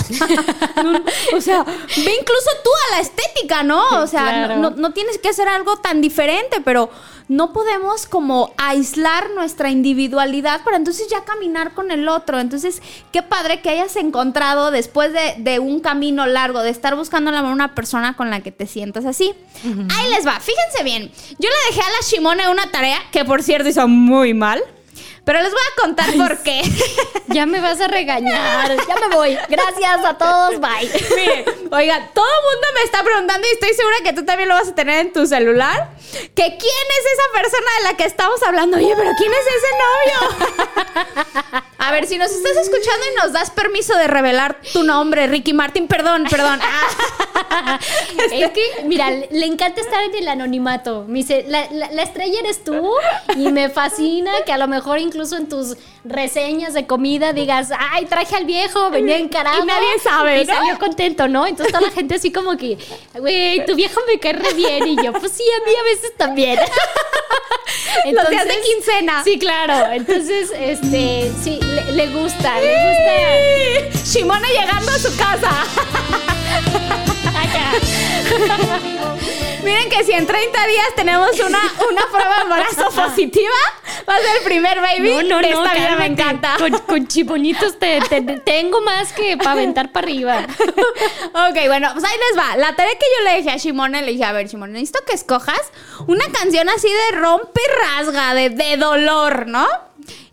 [1.34, 4.02] O sea, ve incluso tú a la estética, ¿no?
[4.02, 6.90] O sea, no, no tienes que hacer algo tan diferente, pero
[7.32, 12.42] no podemos como aislar nuestra individualidad para entonces ya caminar con el otro.
[12.42, 12.82] Entonces,
[13.14, 17.74] qué padre que hayas encontrado después de, un camino largo, de estar buscando a una
[17.74, 19.34] persona con la que te sientas así.
[19.64, 21.10] Ahí les va, fíjense bien.
[21.40, 24.62] Yo le dejé a la Shimone una tarea que por cierto hizo muy mal.
[25.24, 26.62] Pero les voy a contar por qué.
[27.32, 28.76] Ya me vas a regañar.
[28.76, 29.38] Ya me voy.
[29.48, 30.60] Gracias a todos.
[30.60, 30.92] Bye.
[31.16, 34.56] Mire, oiga, todo el mundo me está preguntando y estoy segura que tú también lo
[34.56, 35.92] vas a tener en tu celular.
[36.12, 38.76] Que quién es esa persona de la que estamos hablando.
[38.76, 41.64] Oye, pero ¿quién es ese novio?
[41.78, 45.54] A ver, si nos estás escuchando y nos das permiso de revelar tu nombre, Ricky
[45.54, 46.60] Martin, perdón, perdón.
[48.32, 51.06] Es que, mira, le encanta estar en el anonimato.
[51.08, 52.92] Me dice, la, la estrella eres tú
[53.36, 58.06] y me fascina que a lo mejor incluso en tus reseñas de comida digas, ay,
[58.06, 59.62] traje al viejo, venía encarado.
[59.62, 60.42] Y nadie sabe.
[60.42, 61.46] Y salió contento, ¿no?
[61.46, 62.78] Entonces toda la gente así como que,
[63.20, 64.88] güey, tu viejo me cae re bien.
[64.88, 66.58] Y yo, pues sí, a mí a veces también.
[68.06, 69.24] Entonces, Los días de quincena.
[69.24, 69.92] Sí, claro.
[69.92, 71.60] Entonces, este, sí,
[71.92, 74.04] le, gusta, le gusta.
[74.06, 75.52] Shimona llegando a su casa.
[79.64, 81.60] Miren que si en 30 días tenemos una,
[81.90, 83.54] una prueba de embarazo positiva,
[84.10, 86.56] va a ser el primer baby no, no, esta vida me encanta.
[86.58, 88.00] Con, con chiponitos te,
[88.46, 90.48] tengo más que para aventar para arriba.
[90.48, 92.58] ok, bueno, pues ahí les va.
[92.58, 95.14] La tarea que yo le dije a Shimone, le dije, a ver, Shimone, necesito que
[95.14, 95.62] escojas
[96.08, 99.68] una canción así de rompe y rasga, de, de dolor, ¿no?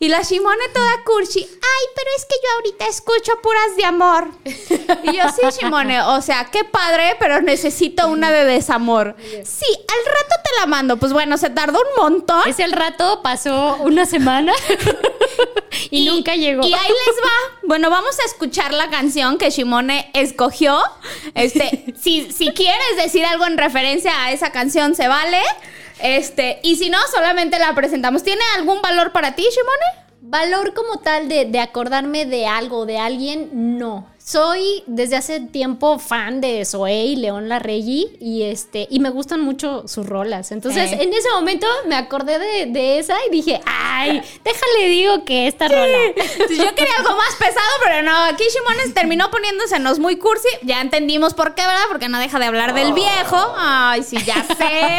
[0.00, 4.28] Y la Shimone toda cursi, ay, pero es que yo ahorita escucho puras de amor.
[5.04, 9.16] Y yo, sí, Shimone, o sea, qué padre, pero necesito una de desamor.
[9.18, 10.96] Sí, al rato te la mando.
[10.96, 12.42] Pues bueno, se tardó un montón.
[12.46, 14.52] Ese el rato pasó una semana
[15.90, 16.66] y, nunca llegó.
[16.66, 17.58] Y ahí les va.
[17.64, 20.80] Bueno, vamos a escuchar la canción que Shimone escogió.
[21.34, 25.40] Este, si, si quieres decir algo en referencia a esa canción, se vale.
[26.00, 28.22] Este, y si no, solamente la presentamos.
[28.22, 30.08] ¿Tiene algún valor para ti, Shimone?
[30.20, 35.98] Valor como tal de, de acordarme de algo, de alguien, no soy desde hace tiempo
[35.98, 40.52] fan de Zoe y León Larregui y este y me gustan mucho sus rolas.
[40.52, 45.66] Entonces, en ese momento me acordé de, esa y dije, "Ay, déjale digo que esta
[45.66, 45.98] rola."
[46.50, 50.48] yo quería algo más pesado, pero no, aquí Shimones terminó poniéndosenos muy cursi.
[50.60, 51.84] Ya entendimos por qué, ¿verdad?
[51.88, 53.54] Porque no deja de hablar del viejo.
[53.56, 54.98] Ay, sí, ya sé.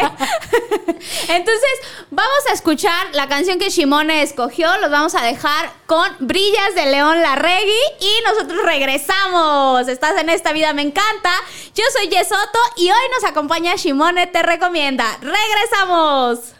[1.28, 1.70] Entonces,
[2.10, 6.86] vamos a escuchar la canción que Shimone escogió, los vamos a dejar con Brillas de
[6.86, 9.19] León Larregui y nosotros regresamos
[9.88, 11.30] Estás en esta vida, me encanta.
[11.74, 15.18] Yo soy Yesoto y hoy nos acompaña Shimone Te Recomienda.
[15.20, 16.59] ¡Regresamos!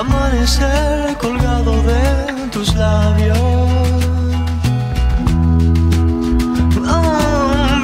[0.00, 3.38] amanecer colgado de tus labios.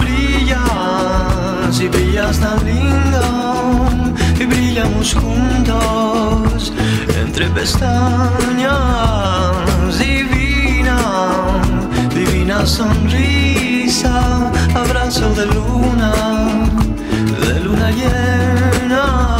[0.00, 3.22] Brillas y brillas tan lindo
[4.40, 6.72] y brillamos juntos
[7.22, 8.78] entre pestañas.
[9.98, 10.98] Divina,
[12.14, 16.12] divina sonrisa, abrazo de luna,
[17.40, 19.37] de luna llena.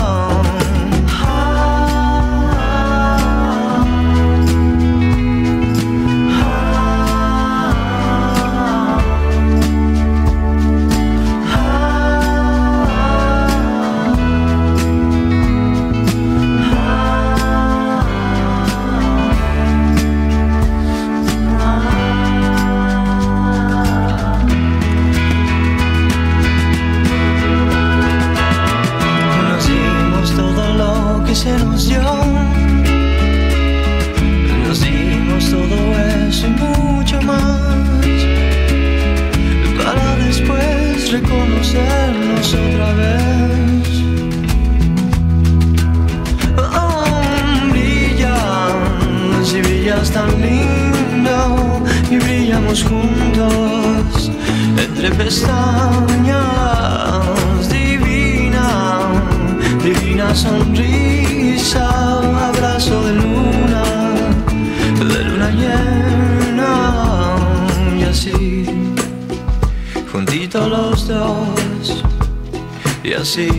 [55.29, 56.39] Pestañas.
[57.69, 58.69] Divina,
[59.85, 61.87] divina sonrisa,
[62.49, 63.85] abrazo de luna,
[64.99, 66.73] de luna llena.
[67.99, 68.65] Y así,
[70.11, 72.05] juntitos los dos,
[73.05, 73.51] y así,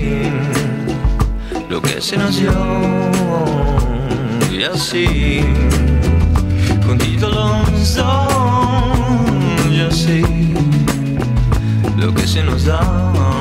[1.69, 2.57] lo que se dio,
[4.51, 5.45] y así
[6.83, 8.17] juntitos los dos,
[9.69, 10.78] y así
[11.99, 13.38] lo que se nos da.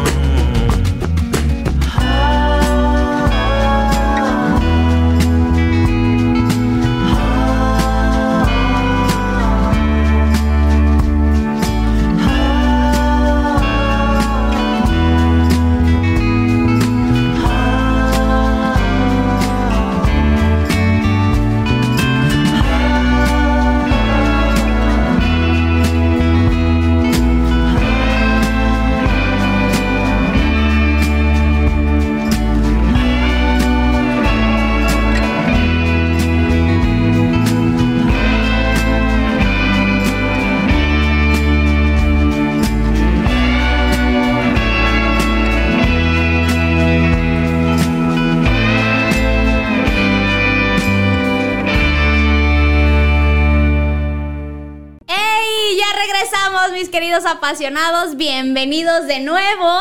[57.38, 58.16] Apasionados.
[58.16, 59.80] Bienvenidos de nuevo.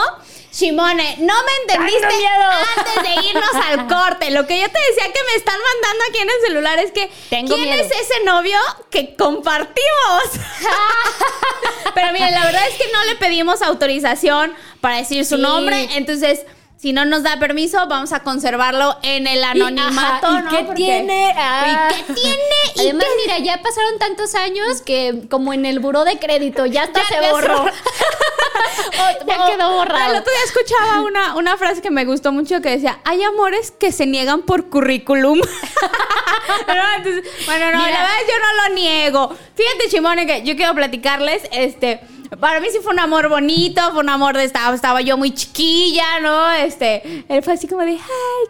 [0.53, 4.29] Shimone, no me entendiste antes de irnos al corte.
[4.31, 7.11] Lo que yo te decía que me están mandando aquí en el celular es que
[7.31, 7.83] Tengo ¿quién miedo.
[7.83, 8.57] es ese novio
[8.91, 10.23] que compartimos?
[11.95, 15.41] Pero miren, la verdad es que no le pedimos autorización para decir su Sí.
[15.41, 16.41] nombre, entonces
[16.77, 20.49] si no nos da permiso, vamos a conservarlo en el anonimato, Ajá, ¿y ¿no?
[20.49, 21.33] qué tiene?
[21.35, 21.89] Ah.
[21.89, 22.37] ¿Y qué tiene?
[22.75, 26.65] ¿Y Además, qué- mira, ya pasaron tantos años que como en el buró de crédito
[26.67, 27.57] ya hasta Ya- se borró.
[27.61, 27.71] borró.
[29.27, 30.11] ya O- quedó borrado.
[30.13, 33.71] El otro día escuchaba una, una frase que me gustó mucho que decía, hay amores
[33.71, 35.41] que se niegan por currículum.
[36.97, 37.91] Entonces, bueno, no, Mira.
[37.91, 39.29] la verdad yo no lo niego.
[39.55, 42.01] Fíjate, Chimone, que yo quiero platicarles, este...
[42.39, 45.31] Para mí sí fue un amor bonito, fue un amor de estaba, estaba yo muy
[45.33, 46.51] chiquilla, ¿no?
[46.51, 47.99] Este, él fue así como de, ay,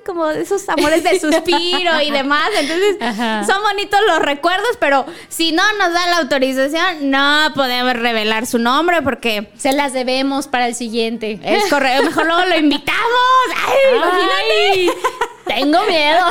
[0.05, 2.49] como esos amores de suspiro y demás.
[2.59, 3.43] Entonces, Ajá.
[3.45, 8.59] son bonitos los recuerdos, pero si no nos da la autorización, no podemos revelar su
[8.59, 11.39] nombre porque Se las debemos para el siguiente.
[11.43, 12.03] es correcto.
[12.05, 12.97] Mejor luego lo invitamos.
[13.67, 15.36] Ay, imagínate.
[15.47, 16.25] Tengo miedo.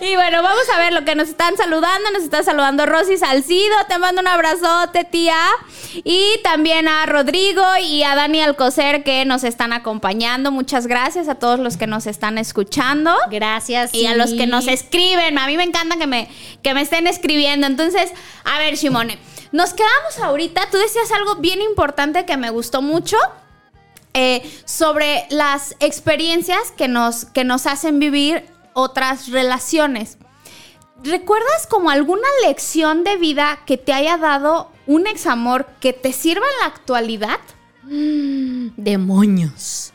[0.00, 2.10] Y bueno, vamos a ver lo que nos están saludando.
[2.10, 3.74] Nos está saludando Rosy Salcido.
[3.88, 5.38] Te mando un abrazote, tía.
[6.02, 10.50] Y también a Rodrigo y a Dani Alcocer que nos están acompañando.
[10.50, 13.16] Muchas gracias a todos los que nos están escuchando.
[13.30, 13.94] Gracias.
[13.94, 15.38] Y a los que nos escriben.
[15.38, 16.28] A mí me encanta que me,
[16.62, 17.66] que me estén escribiendo.
[17.66, 18.12] Entonces,
[18.44, 19.18] a ver, Shimone.
[19.52, 20.68] Nos quedamos ahorita.
[20.70, 23.16] Tú decías algo bien importante que me gustó mucho.
[24.14, 30.18] Eh, sobre las experiencias que nos, que nos hacen vivir otras relaciones.
[31.02, 36.46] ¿Recuerdas como alguna lección de vida que te haya dado un examor que te sirva
[36.46, 37.40] en la actualidad?
[38.76, 39.92] Demonios.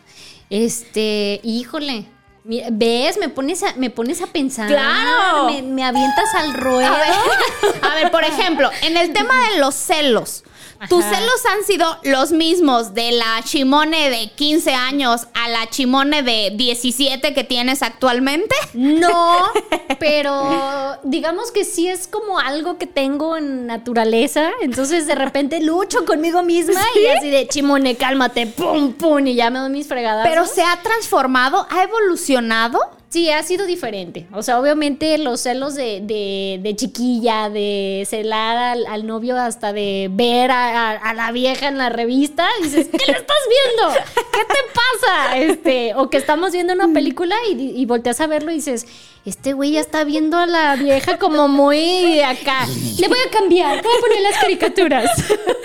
[0.49, 2.05] Este, híjole.
[2.43, 3.17] ¿Ves?
[3.17, 4.67] Me pones a, me pones a pensar.
[4.67, 5.45] ¡Claro!
[5.45, 6.93] Me, me avientas al ruedo.
[6.93, 10.43] A ver, a ver, por ejemplo, en el tema de los celos.
[10.87, 16.23] ¿Tus celos han sido los mismos de la chimone de 15 años a la chimone
[16.23, 18.55] de 17 que tienes actualmente?
[18.73, 19.51] No,
[19.99, 24.51] pero digamos que sí es como algo que tengo en naturaleza.
[24.61, 29.49] Entonces de repente lucho conmigo misma y así de chimone, cálmate, pum, pum, y ya
[29.49, 30.25] me doy mis fregadas.
[30.27, 32.79] Pero se ha transformado, ha evolucionado.
[33.09, 34.27] Sí, ha sido diferente.
[34.33, 39.73] O sea, obviamente los celos de, de- de chiquilla, de celar al, al novio hasta
[39.73, 43.99] de ver a, a- la vieja en la revista, dices, ¿qué le estás viendo?
[44.31, 45.37] ¿Qué te pasa?
[45.39, 48.85] Este, o que estamos viendo una película y, y volteas a verlo y dices,
[49.25, 52.65] este güey ya está viendo a la vieja como muy acá.
[52.99, 55.09] Le voy a cambiar, voy a poner las caricaturas.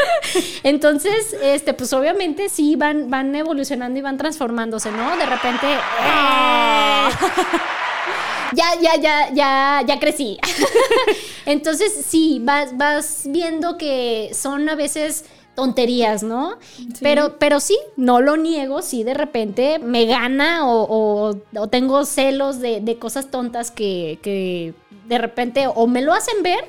[0.63, 5.17] Entonces, este, pues obviamente sí van, van evolucionando y van transformándose, ¿no?
[5.17, 5.67] De repente.
[5.67, 7.09] ¡eh!
[8.55, 10.39] ya, ya, ya, ya, ya crecí.
[11.47, 15.25] Entonces, sí, vas, vas viendo que son a veces
[15.55, 16.59] tonterías, ¿no?
[17.01, 20.83] Pero, pero sí, no lo niego, sí, de repente me gana o,
[21.31, 24.75] o- o tengo celos de, de cosas tontas que, que
[25.07, 26.65] de repente o me lo hacen ver,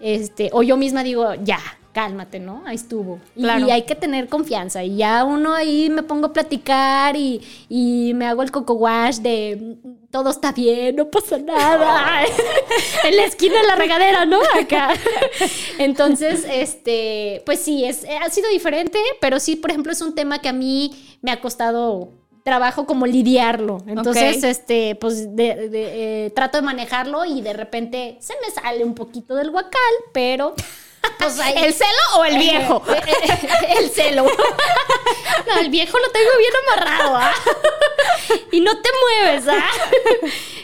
[0.00, 1.60] este, o yo misma digo, ya,
[1.92, 2.62] cálmate, ¿no?
[2.66, 3.20] Ahí estuvo.
[3.36, 3.66] Y, Claro.
[3.66, 4.82] y hay que tener confianza.
[4.82, 9.16] Y ya uno ahí me pongo a platicar y, y me hago el coco wash
[9.18, 12.22] de "Mm, todo está bien, no pasa nada.
[13.04, 14.38] en la esquina de la regadera, ¿no?
[14.60, 14.90] Acá.
[15.78, 20.40] Entonces, este, pues sí, es, ha sido diferente, pero sí, por ejemplo, es un tema
[20.40, 20.90] que a mí
[21.22, 22.10] me ha costado
[22.44, 23.78] trabajo como lidiarlo.
[23.86, 28.84] Entonces, este, pues de- de, eh, trato de manejarlo y de repente se me sale
[28.84, 30.54] un poquito del guacal, pero
[31.18, 31.54] pues ahí...
[31.56, 32.82] ¿El celo o el viejo?
[32.92, 34.26] Eh, eh, el celo.
[35.46, 37.32] No, el viejo lo tengo bien amarrado, ¿ah?
[38.52, 38.88] Y no te
[39.22, 39.64] mueves, ¿ah?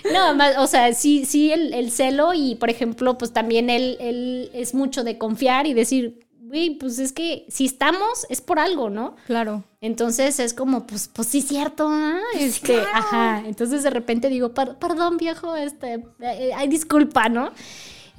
[0.12, 3.96] No, más, o sea, sí, sí, el, el celo y, por ejemplo, pues también él,
[4.00, 8.58] él es mucho de confiar y decir, güey, pues es que si estamos es por
[8.60, 9.16] algo, ¿no?
[9.26, 9.64] Claro.
[9.80, 12.20] Entonces es como, pues, pues sí, cierto, ¿ah?
[12.38, 13.42] Este, ajá.
[13.46, 17.50] Entonces de repente digo, "Per- perdón, viejo, este, eh, ay, disculpa, ¿no?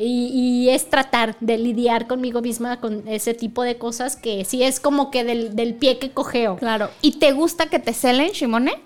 [0.01, 4.63] Y, y es tratar de lidiar conmigo misma con ese tipo de cosas que sí
[4.63, 6.55] es como que del, del pie que cojeo.
[6.55, 6.89] Claro.
[7.01, 8.81] ¿Y te gusta que te celen, Shimone?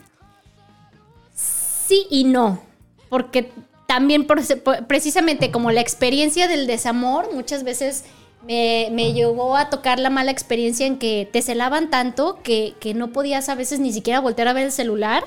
[1.36, 2.62] Sí y no,
[3.10, 3.52] porque
[3.88, 4.42] también por-
[4.88, 8.06] precisamente como la experiencia del desamor muchas veces
[8.48, 12.96] me, me llegó a tocar la mala experiencia en que te celaban tanto que, que
[12.96, 15.24] no podías a veces ni siquiera voltear a ver el celular.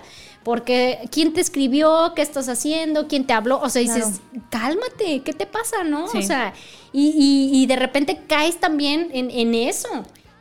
[0.46, 5.32] Porque quién te escribió, qué estás haciendo, quién te habló, o sea, dices, cálmate, ¿qué
[5.32, 6.06] te pasa, no?
[6.06, 6.18] Sí.
[6.18, 6.54] O sea,
[6.92, 9.88] y, y- y de repente caes también en, en eso.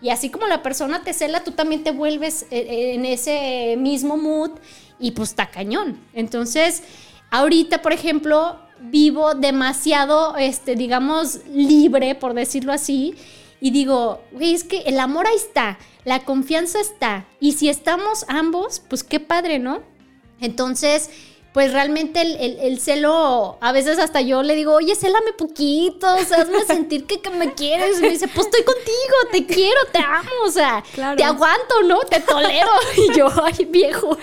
[0.03, 3.77] Y así como la persona te cela, tú también te vuelves eh, eh, en ese
[3.79, 4.51] mismo mood
[4.99, 5.99] y pues está cañón.
[6.13, 6.83] Entonces,
[7.31, 13.15] ahorita, por ejemplo, vivo demasiado, este, digamos, libre, por decirlo así,
[13.59, 18.25] y digo, güey, es que el amor ahí está, la confianza está, y si estamos
[18.27, 19.94] ambos, pues qué padre, ¿no?
[20.41, 21.09] Entonces,
[21.53, 26.05] pues realmente el, el- el celo, a veces hasta yo le digo, oye, célame poquito,
[26.13, 27.99] o sea, hazme sentir que, que me quieres.
[27.99, 31.15] Y me dice, pues estoy contigo, te quiero, te amo, o sea, Claro.
[31.15, 31.99] te aguanto, ¿no?
[32.01, 32.67] Te tolero.
[32.97, 34.17] Y yo, ay, viejo.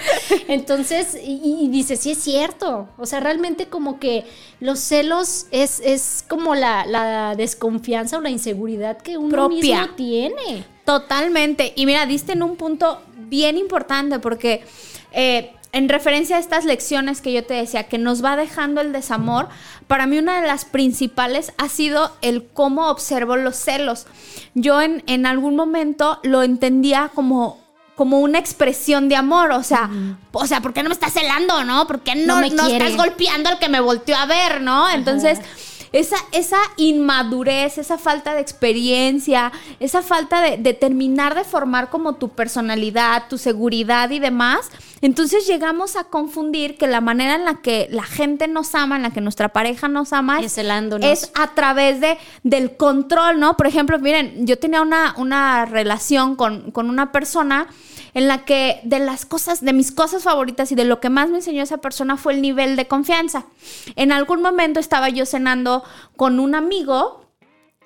[0.47, 2.89] Entonces, y, y dice, sí es cierto.
[2.99, 4.25] O sea, realmente como que
[4.61, 9.81] los celos es, es como la, la desconfianza o la inseguridad que uno Propia.
[9.81, 10.67] mismo tiene.
[10.85, 11.73] Totalmente.
[11.77, 14.65] Y mira, diste en un punto bien importante porque
[15.13, 18.93] eh, en referencia a estas lecciones que yo te decía, que nos va dejando el
[18.93, 19.49] desamor,
[19.87, 24.07] para mí una de las principales ha sido el cómo observo los celos.
[24.55, 27.63] Yo en, en algún momento lo entendía como
[27.95, 29.91] como una expresión de amor, o sea,
[30.33, 31.87] o sea, ¿por qué no me estás celando, no?
[31.87, 34.91] ¿Por qué no, No me no estás golpeando al que me volteó a ver, no?
[34.91, 35.39] Entonces,
[35.93, 42.15] esa, esa inmadurez, esa falta de experiencia, esa falta de, de terminar de formar como
[42.15, 44.71] tu personalidad, tu seguridad y demás,
[45.03, 49.03] entonces llegamos a confundir que la manera en la que la gente nos ama, en
[49.03, 50.59] la que nuestra pareja nos ama, Es
[51.11, 53.57] es a través de, del control, ¿no?
[53.57, 57.67] Por ejemplo, miren, yo tenía una, una relación con, con una persona
[58.15, 61.31] en la que de las cosas, de mis cosas favoritas y de lo que más
[61.31, 63.47] me enseñó esa persona fue el nivel de confianza.
[63.97, 65.83] En algún momento estaba yo cenando
[66.17, 67.27] con un amigo,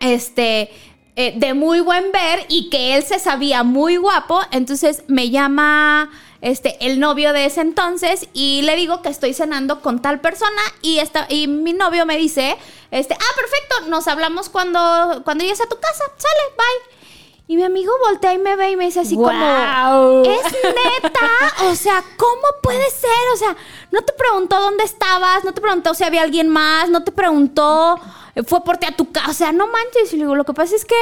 [0.01, 0.71] este,
[1.19, 6.11] eh, de muy buen ver y que él se sabía muy guapo, entonces me llama
[6.43, 10.61] este el novio de ese entonces y le digo que estoy cenando con tal persona
[10.83, 12.57] y esta y mi novio me dice,
[12.91, 16.05] este, "Ah, perfecto, nos hablamos cuando cuando llegues a tu casa.
[16.19, 16.96] Sale, bye."
[17.49, 19.33] Y mi amigo voltea y me ve y me dice así ¡Guau!
[19.33, 21.31] como, ¿es neta?
[21.71, 23.11] O sea, ¿cómo puede ser?
[23.35, 23.57] O sea,
[23.93, 28.01] no te preguntó dónde estabas, no te preguntó si había alguien más, no te preguntó,
[28.47, 29.31] fue por ti a tu casa.
[29.31, 30.13] O sea, no manches.
[30.13, 30.97] Y le digo, lo que pasa es que,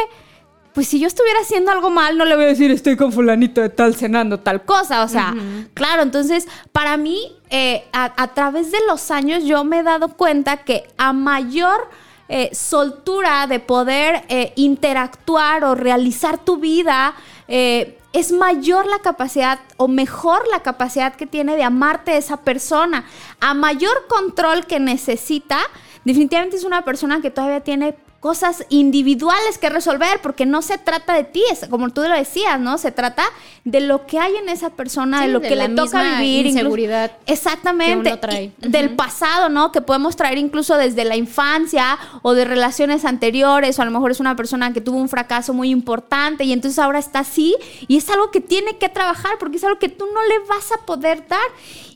[0.74, 3.62] pues si yo estuviera haciendo algo mal, no le voy a decir, estoy con fulanito
[3.62, 5.03] de tal cenando tal cosa.
[5.03, 5.34] O sea,
[5.72, 10.09] claro, entonces, para mí, eh, a, a través de los años, yo me he dado
[10.09, 11.88] cuenta que a mayor
[12.29, 17.14] eh, soltura de poder eh, interactuar o realizar tu vida,
[17.49, 23.05] eh, es mayor la capacidad o mejor la capacidad que tiene de amarte esa persona.
[23.41, 25.59] A mayor control que necesita,
[26.05, 27.95] definitivamente es una persona que todavía tiene
[28.25, 32.59] cosas individuales que resolver, porque no se trata de ti, es como tú lo decías,
[32.59, 32.79] ¿no?
[32.79, 33.22] Se trata
[33.64, 36.47] de lo que hay en esa persona, Sí, de lo de que le toca vivir.
[36.47, 38.03] incluso- inseguridad Exactamente.
[38.05, 38.53] que uno trae.
[38.57, 39.72] Del pasado, ¿no?
[39.72, 44.11] Que podemos traer incluso desde la infancia o de relaciones anteriores, o a lo mejor
[44.11, 47.55] es una persona que tuvo un fracaso muy importante y entonces ahora está así
[47.89, 50.72] y es algo que tiene que trabajar porque es algo que tú no le vas
[50.72, 51.47] a poder dar.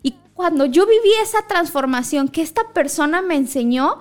[0.03, 3.97] Y cuando yo viví esa transformación que esta persona me enseñó,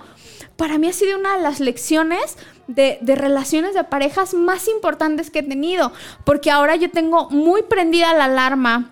[0.58, 2.36] para mí ha sido una de las lecciones
[2.66, 5.92] de, de relaciones de parejas más importantes que he tenido,
[6.24, 8.90] porque ahora yo tengo muy prendida la alarma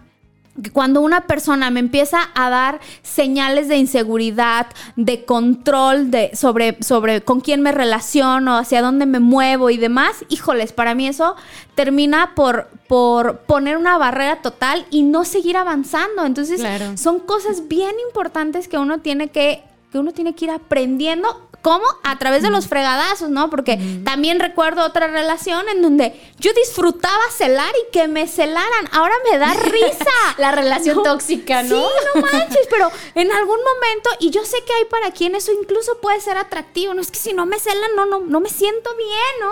[0.62, 6.82] que cuando una persona me empieza a dar señales de inseguridad, de control de sobre
[6.82, 11.34] sobre con quién me relaciono, hacia dónde me muevo y demás, híjoles, para mí eso
[11.74, 16.24] termina por por poner una barrera total y no seguir avanzando.
[16.24, 16.96] Entonces, Claro.
[16.96, 19.62] son cosas bien importantes que uno tiene que
[19.92, 21.84] que uno tiene que ir aprendiendo ¿Cómo?
[22.04, 23.50] A través de los fregadazos, ¿no?
[23.50, 28.88] Porque también recuerdo otra relación en donde yo disfrutaba celar y que me celaran.
[28.92, 30.04] Ahora me da risa.
[30.38, 31.74] La relación tóxica, ¿no?
[31.88, 35.50] Sí, no manches, pero en algún momento, y yo sé que hay para quien eso
[35.60, 38.48] incluso puede ser atractivo, no es que si no me celan, no, no, no me
[38.48, 39.50] siento bien, ¿no?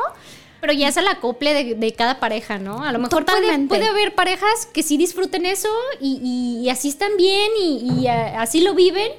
[0.60, 2.84] Pero ya es el acople de, de cada pareja, ¿no?
[2.84, 3.68] A lo mejor puede, Totalmente.
[3.74, 5.68] puede haber parejas que sí disfruten eso
[6.00, 9.10] y, y- y así están bien y, y, así lo viven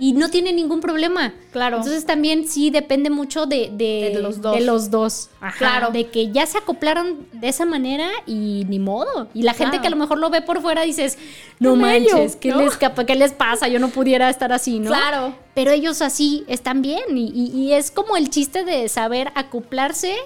[0.00, 1.34] y no tienen ningún problema.
[1.52, 1.76] Claro.
[1.76, 4.56] Entonces también sí depende mucho de, de, De los dos.
[4.56, 5.28] de los dos.
[5.40, 5.90] Ajá, Claro.
[5.92, 9.28] De que ya se acoplaron de esa manera y ni modo.
[9.34, 9.82] Y la gente Claro.
[9.82, 11.18] que a lo mejor lo ve por fuera dices,
[11.58, 12.62] no manches, ¿qué, ¿no?
[12.62, 13.68] les, ¿qué les pasa?
[13.68, 14.88] Yo no pudiera estar así, ¿no?
[14.88, 15.34] Claro.
[15.54, 20.16] Pero ellos así están bien y, y- y es como el chiste de saber acoplarse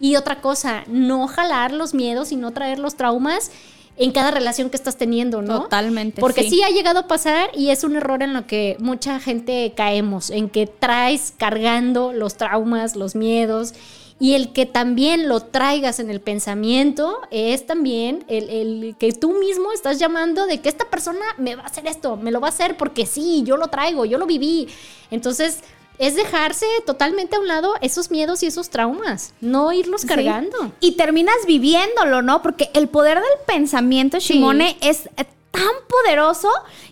[0.00, 3.50] y otra cosa, no jalar los miedos y no traer los traumas
[3.96, 5.62] en cada relación que estás teniendo, ¿no?
[5.62, 6.50] Totalmente, Porque sí.
[6.50, 6.62] sí.
[6.62, 10.48] ha llegado a pasar y es un error en lo que mucha gente caemos, en
[10.48, 13.74] que traes cargando los traumas, los miedos.
[14.20, 19.38] Y el que también lo traigas en el pensamiento es también el, el que tú
[19.38, 22.48] mismo estás llamando de que esta persona me va a hacer esto, me lo va
[22.48, 24.68] a hacer porque sí, yo lo traigo, yo lo viví.
[25.10, 25.60] Entonces,
[25.98, 30.08] es dejarse totalmente a un lado esos miedos y esos traumas, no irlos Sí.
[30.08, 30.72] cargando.
[30.80, 32.42] Y terminas viviéndolo, ¿no?
[32.42, 36.48] Porque el poder del pensamiento, Shimone, es eh, tan poderoso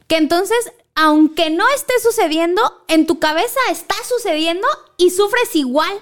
[0.07, 5.93] que entonces, aunque no esté sucediendo, en tu cabeza está sucediendo y sufres igual.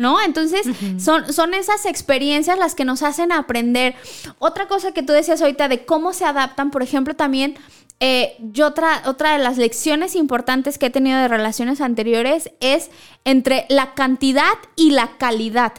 [0.00, 0.20] ¿No?
[0.20, 0.64] Entonces,
[1.02, 3.96] son, son esas experiencias las que nos hacen aprender.
[4.38, 7.56] Otra cosa que tú decías ahorita de cómo se adaptan, por ejemplo, también
[8.00, 12.90] eh, yo otra, otra de las lecciones importantes que he tenido de relaciones anteriores es
[13.24, 15.72] entre la cantidad y la calidad.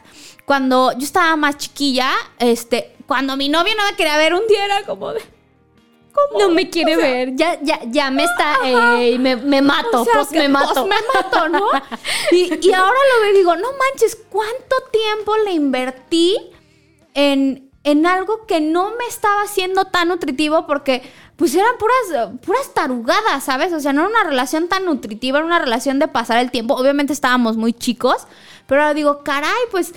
[0.46, 4.66] Cuando yo estaba más chiquilla, este, cuando mi novio no me quería ver un día
[4.66, 5.22] era como de...
[6.12, 6.40] ¿Cómo?
[6.40, 10.32] No me quiere ver, ya, ya, ya me está, me, me mato, O sea, pues
[10.32, 10.88] me mato.
[10.88, 11.70] pues, me mato, ¿no?
[12.32, 16.36] Y, y ahora lo veo y digo, no manches, ¿cuánto tiempo le invertí
[17.14, 20.66] en, en algo que no me estaba haciendo tan nutritivo?
[20.66, 21.04] Porque
[21.40, 23.72] pues eran puras, puras tarugadas, ¿sabes?
[23.72, 26.76] O sea, no era una relación tan nutritiva, era una relación de pasar el tiempo.
[26.76, 28.28] Obviamente estábamos muy chicos,
[28.68, 29.94] pero ahora digo, caray, pues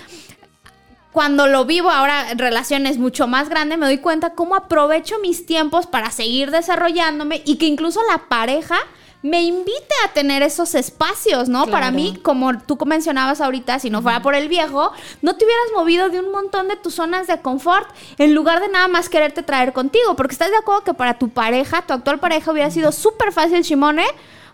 [1.11, 5.45] cuando lo vivo ahora en relaciones mucho más grandes, me doy cuenta cómo aprovecho mis
[5.45, 8.79] tiempos para seguir desarrollándome y que incluso la pareja
[9.23, 11.67] me invite a tener esos espacios, ¿no?
[11.69, 14.91] Para mí, como tú mencionabas ahorita, si no fuera por el viejo,
[15.23, 18.69] no te hubieras movido de un montón de tus zonas de confort en lugar de
[18.69, 22.19] nada más quererte traer contigo, porque estás de acuerdo que para tu pareja, tu actual
[22.19, 24.07] pareja, hubiera sido súper fácil, Shimone,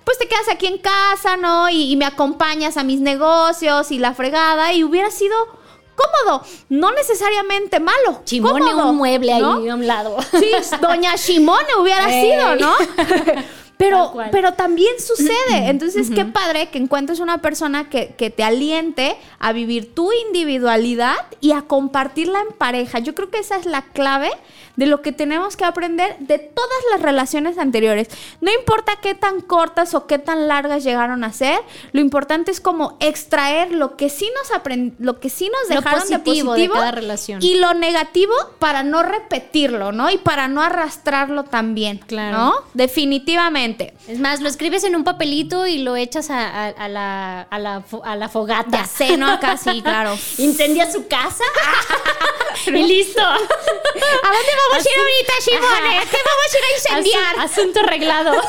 [0.05, 1.71] pues te quedas aquí en casa, ¿no?
[1.71, 5.35] Y, y me acompañas a mis negocios y la fregada, y hubiera sido
[5.99, 8.21] cómodo, no necesariamente malo.
[8.25, 9.57] Chimone cómodo, un mueble ¿no?
[9.57, 10.17] ahí a un lado.
[10.39, 10.51] Sí,
[10.81, 12.75] doña Shimone hubiera sido, ¿no?
[13.79, 15.69] Pero, pero también sucede.
[15.69, 21.15] Entonces, qué padre que encuentres una persona que, que te aliente a vivir tu individualidad
[21.41, 22.99] y a compartirla en pareja.
[22.99, 24.31] Yo creo que esa es la clave
[24.77, 28.09] de lo que tenemos que aprender de todas las relaciones anteriores.
[28.41, 31.59] No importa qué tan cortas o qué tan largas llegaron a ser,
[31.93, 34.49] lo importante es como extraer lo que sí nos
[34.99, 36.25] lo que sí nos Lo dejaron positivo
[36.55, 37.43] de de positivo cada relación.
[37.43, 40.11] y lo negativo para no repetirlo, ¿no?
[40.11, 42.37] Y para no arrastrarlo también, Claro.
[42.37, 42.55] ¿no?
[42.75, 43.68] Definitivamente.
[44.09, 47.59] Es más, lo escribes en un papelito y lo echas a, a- a la, a,
[47.59, 48.69] la, fo- a la fogata.
[48.79, 49.31] Ya sé, ¿no?
[49.31, 50.17] Acá sí, claro.
[50.39, 51.45] Incendia su casa
[52.67, 53.23] y listo.
[53.23, 56.01] ¿A dónde vamos a ir ahorita, Shimone?
[56.11, 57.37] ¿Qué vamos a ir a incendiar?
[57.37, 58.33] Asu- asunto arreglado.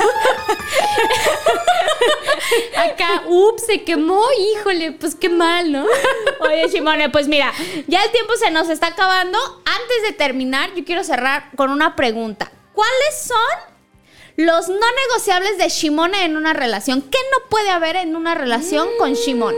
[2.78, 5.86] Acá, ups, se quemó, híjole, pues qué mal, ¿no?
[6.40, 7.52] Oye, Shimone, pues mira,
[7.88, 9.38] ya el tiempo se nos está acabando.
[9.66, 12.52] Antes de terminar, yo quiero cerrar con una pregunta.
[12.74, 13.38] ¿Cuáles son
[14.40, 14.76] los no
[15.08, 17.02] negociables de Shimone en una relación?
[17.02, 19.58] ¿Qué no puede haber en una relación con Shimone?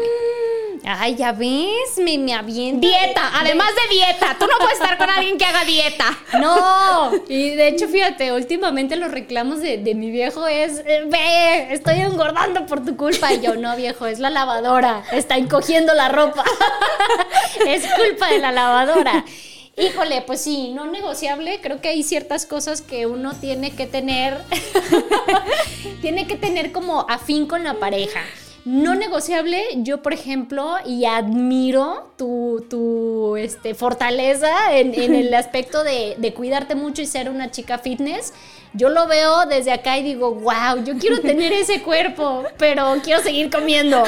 [0.83, 2.87] Ay, ya ves, me, me aviento.
[2.87, 4.35] Dieta, además de dieta.
[4.39, 6.17] Tú no puedes estar con alguien que haga dieta.
[6.39, 11.71] No, y de hecho, fíjate, últimamente los reclamos de, de mi viejo es, eh, ve,
[11.73, 13.31] estoy engordando por tu culpa.
[13.31, 16.43] Y yo, no, viejo, es la lavadora, está encogiendo la ropa.
[17.67, 19.23] es culpa de la lavadora.
[19.81, 24.37] Híjole, pues sí, no negociable, creo que hay ciertas cosas que uno tiene que tener,
[26.01, 28.21] tiene que tener como afín con la pareja.
[28.63, 35.83] No negociable, yo por ejemplo, y admiro tu, tu este, fortaleza en, en el aspecto
[35.83, 38.33] de, de cuidarte mucho y ser una chica fitness.
[38.73, 43.21] Yo lo veo desde acá y digo, wow, yo quiero tener ese cuerpo, pero quiero
[43.21, 44.01] seguir comiendo.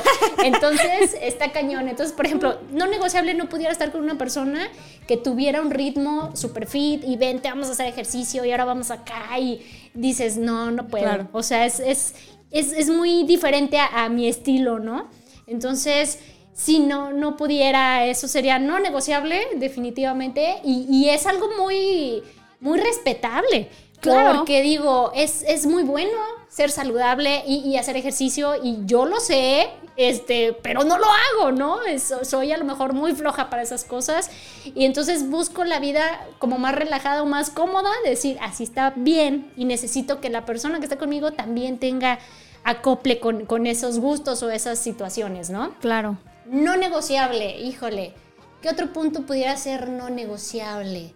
[0.44, 1.90] Entonces, está cañón.
[1.90, 4.70] Entonces, por ejemplo, no negociable, no pudiera estar con una persona
[5.06, 8.90] que tuviera un ritmo super fit y vente, vamos a hacer ejercicio y ahora vamos
[8.90, 11.04] acá y dices, no, no puedo.
[11.04, 11.28] Claro.
[11.34, 12.16] O sea, es, es,
[12.54, 15.10] es, es muy diferente a, a mi estilo, ¿no?
[15.48, 16.20] Entonces,
[16.54, 22.24] si no, no pudiera, eso sería no negociable, definitivamente, y, y es algo muy,
[22.62, 23.70] muy respetable.
[24.00, 24.38] Claro.
[24.40, 26.12] Porque digo, es, es muy bueno
[26.50, 31.52] ser saludable y, y hacer ejercicio, y yo lo sé, este, pero no lo hago,
[31.54, 31.82] ¿no?
[31.84, 34.30] Es- soy a lo mejor muy floja para esas cosas,
[34.76, 39.50] y entonces busco la vida como más relajada o más cómoda, decir, así está bien,
[39.56, 42.20] y necesito que la persona que está conmigo también tenga
[42.64, 45.74] acople con, con esos gustos o esas situaciones, ¿no?
[45.82, 46.18] Claro.
[46.46, 48.14] No negociable, híjole.
[48.62, 51.14] ¿Qué otro punto pudiera ser no negociable?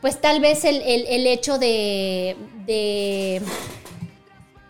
[0.00, 2.36] Pues tal vez el, el- el hecho de,
[2.66, 3.42] de...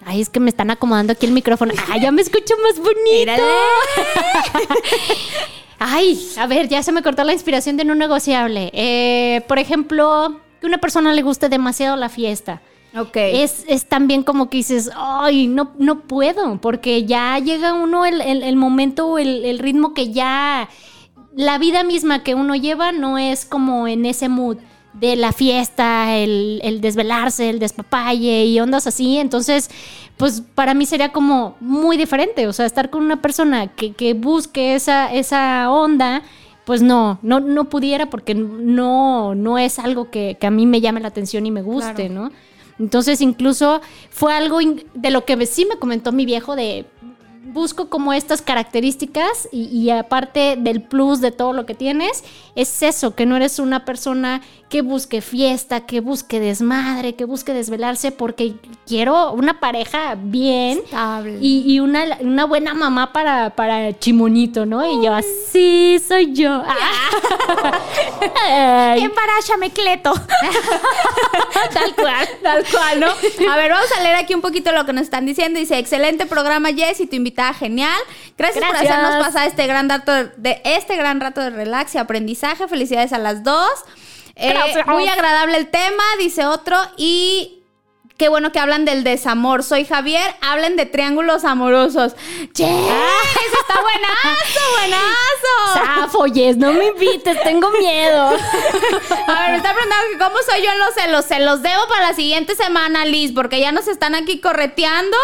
[0.04, 1.72] Ay, es que me están acomodando aquí el micrófono.
[1.88, 3.32] Ay, ya me escucho más bonito.
[5.78, 8.70] Ay, a ver, ya se me cortó la inspiración de no negociable.
[8.74, 12.60] Eh, por ejemplo, que una persona le guste demasiado la fiesta.
[12.96, 13.16] Ok.
[13.16, 18.20] Es, es también como que dices, ay, no, no puedo, porque ya llega uno el,
[18.20, 20.68] el- el momento, el, el ritmo que ya
[21.36, 24.56] la vida misma que uno lleva no es como en ese mood
[24.92, 29.18] de la fiesta, el, el desvelarse, el despapalle y ondas así.
[29.18, 29.70] Entonces,
[30.16, 32.48] pues para mí sería como muy diferente.
[32.48, 36.22] O sea, estar con una persona que, que busque esa, esa onda,
[36.64, 40.80] pues no, no, no pudiera porque no, no es algo que, que a mí me
[40.80, 42.14] llame la atención y me guste, Claro.
[42.14, 42.30] ¿no?
[42.80, 44.58] Entonces, incluso fue algo
[44.94, 46.86] de lo que sí me comentó mi viejo de
[47.42, 52.22] busco como estas características y, y aparte del plus de todo lo que tienes,
[52.54, 57.52] es eso, que no eres una persona que busque fiesta, que busque desmadre, que busque
[57.52, 58.54] desvelarse, porque
[58.86, 61.38] quiero una pareja bien Estable.
[61.40, 64.88] y, y una, una buena mamá para, para Chimonito, ¿no?
[64.88, 66.62] Y yo, así soy yo.
[68.46, 70.12] Ay, Embaráchame, Cleto.
[71.74, 72.28] tal cual.
[72.40, 73.08] Tal cual, ¿no?
[73.50, 75.58] A ver, vamos a leer aquí un poquito lo que nos están diciendo.
[75.58, 77.98] Dice, excelente programa, Jess, y tu invitada genial.
[78.36, 82.66] Gracias, por hacernos pasar este gran rato de, este gran rato de relax y aprendizaje.
[82.66, 83.70] Felicidades a las dos.
[84.34, 84.54] Eh,
[84.86, 86.76] muy agradable el tema, dice otro.
[86.96, 87.62] Y
[88.16, 89.62] qué bueno que hablan del desamor.
[89.62, 92.14] Soy Javier, hablen de triángulos amorosos.
[92.52, 92.64] ¡Che!
[92.64, 95.84] ¡Eso está buenazo, buenazo!
[96.02, 98.22] Zafo, Yes, no me invites, tengo miedo.
[99.26, 101.24] A ver, me está preguntando que cómo soy yo en los celos.
[101.26, 105.16] Se los debo para la siguiente semana, Liz, porque ya nos están aquí correteando.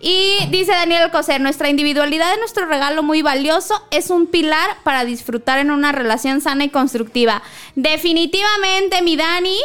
[0.00, 5.04] Y dice Daniel Alcocer, nuestra individualidad es nuestro regalo muy valioso, es un pilar para
[5.04, 7.42] disfrutar en una relación sana y constructiva.
[7.74, 9.58] Definitivamente, mi Dani,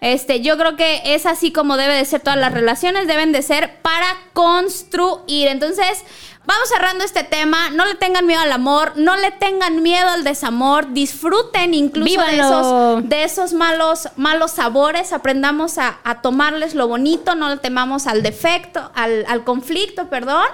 [0.00, 3.42] este, yo creo que es así como debe de ser todas las relaciones, deben de
[3.42, 5.48] ser para construir.
[5.48, 6.04] Entonces,
[6.44, 10.24] vamos cerrando este tema, no le tengan miedo al amor, no le tengan miedo al
[10.24, 16.88] desamor, disfruten incluso de esos, de esos malos, malos sabores, aprendamos a, a tomarles lo
[16.88, 20.46] bonito, no le temamos al defecto, al, al conflicto, perdón.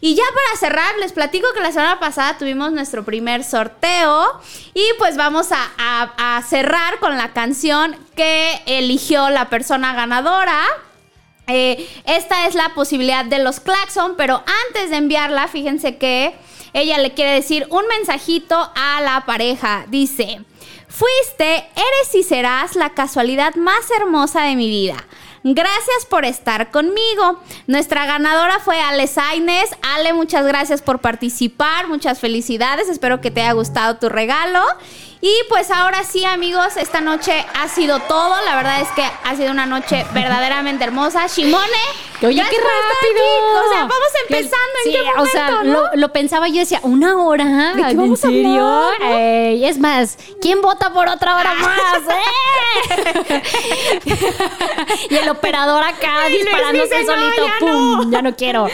[0.00, 4.40] Y ya para cerrar, les platico que la semana pasada tuvimos nuestro primer sorteo
[4.74, 10.60] y pues vamos a, a- a cerrar con la canción que eligió la persona ganadora.
[11.48, 16.34] Eh, esta es la posibilidad de los claxon, pero antes de enviarla, fíjense que
[16.72, 19.86] ella le quiere decir un mensajito a la pareja.
[19.88, 20.40] Dice,
[20.88, 24.96] fuiste, eres y serás la casualidad más hermosa de mi vida.
[25.54, 27.40] Gracias por estar conmigo.
[27.68, 29.70] Nuestra ganadora fue Ale Sainez.
[29.94, 31.86] Ale, muchas gracias por participar.
[31.86, 32.88] Muchas felicidades.
[32.88, 34.60] Espero que te haya gustado tu regalo.
[35.20, 38.34] Y pues ahora sí, amigos, esta noche ha sido todo.
[38.44, 41.26] La verdad es que ha sido una noche verdaderamente hermosa.
[41.26, 41.64] Shimone,
[42.22, 43.24] Oye, qué rápido.
[43.66, 44.56] O sea, vamos empezando.
[44.84, 45.64] ¿En Sí, qué momento, o sea, no?
[45.64, 47.72] lo, lo pensaba yo decía, ¿una hora?
[47.74, 48.66] ¿De qué ¿En vamos a serio?
[48.66, 49.16] hablar, no?
[49.18, 52.02] Ey, es más, ¿quién vota por otra hora más?
[53.28, 53.42] eh?
[55.10, 57.46] y el operador acá disparándose dice, "No, solito.
[57.46, 57.70] ya ¡Pum!
[58.04, 58.10] no".
[58.10, 58.68] Ya no quiero.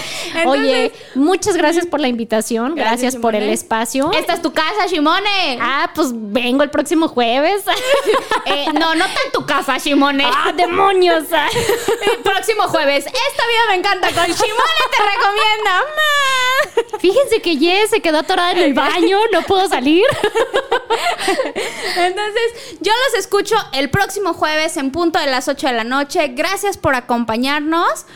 [0.47, 2.75] Oye, muchas gracias por la invitación.
[2.75, 4.11] Gracias, Gracias, por el espacio.
[4.13, 5.59] Esta es tu casa, Shimone.
[5.61, 7.63] Ah, pues vengo el próximo jueves.
[8.45, 10.25] Eh, no, no está en tu casa, Shimone.
[10.27, 11.25] ¡Ah, demonios!
[12.13, 13.07] El próximo jueves.
[13.07, 14.09] Esta vida me encanta.
[14.09, 15.81] Con Shimone te recomienda.
[15.97, 16.99] Ma.
[16.99, 20.05] Fíjense que Jess se quedó atorada en el baño, no puedo salir.
[21.97, 26.29] Entonces, yo los escucho el próximo jueves en punto de las 8 de la noche.
[26.29, 28.07] Gracias por acompañarnos.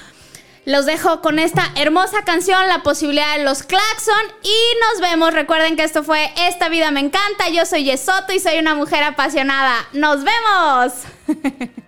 [0.67, 4.27] Los dejo con esta hermosa canción, La posibilidad de los Claxon.
[4.43, 5.33] Y nos vemos.
[5.33, 7.49] Recuerden que esto fue Esta vida me encanta.
[7.51, 9.87] Yo soy Yesoto y soy una mujer apasionada.
[9.93, 10.93] ¡Nos vemos!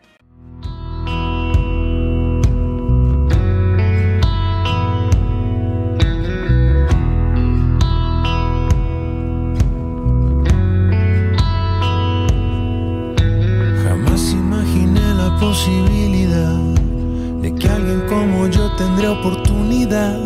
[19.08, 20.18] tendría oportunidad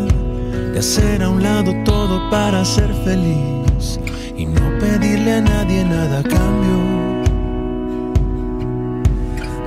[0.73, 3.99] de hacer a un lado todo para ser feliz
[4.35, 6.79] y no pedirle a nadie nada a cambio.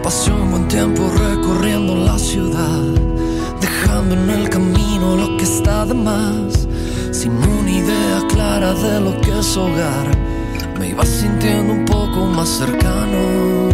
[0.03, 2.83] Pasé un buen tiempo recorriendo la ciudad,
[3.61, 6.69] dejando en el camino lo que está de más,
[7.13, 10.09] sin una idea clara de lo que es hogar.
[10.79, 13.71] Me iba sintiendo un poco más cercano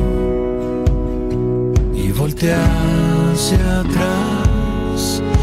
[1.94, 4.41] Y volteé hacia atrás,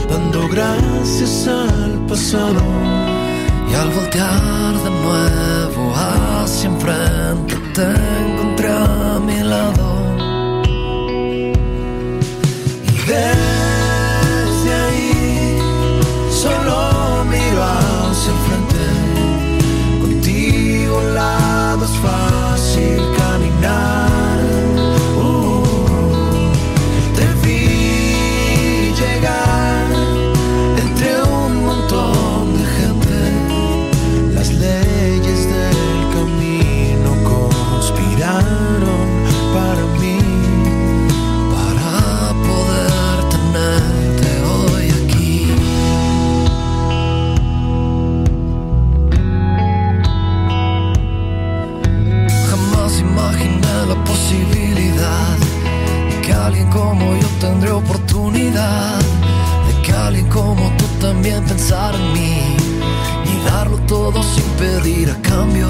[0.10, 2.62] dando gracias al pasado.
[3.70, 7.88] y al voltear de nuevo hacia enfrente te
[8.24, 9.88] encontré a mi lado.
[12.88, 15.60] Y desde ahí
[16.32, 18.84] solo miro hacia el frente.
[20.01, 21.86] Contigo a un lado
[58.52, 62.58] de que alguien como tú también pensara en mí
[63.26, 65.70] y darlo todo sin pedir a cambio.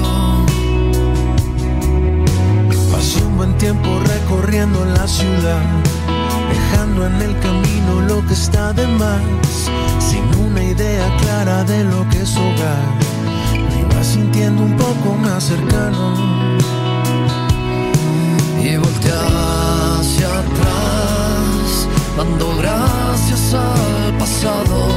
[2.90, 5.62] Pasé un buen tiempo recorriendo la ciudad,
[6.52, 9.22] dejando en el camino lo que está de más,
[9.98, 12.84] sin una idea clara de lo que es hogar.
[13.52, 16.14] Me iba sintiendo un poco más cercano.
[18.62, 21.29] y volteé hacia atrás,
[22.16, 24.88] dando gracias al pasado.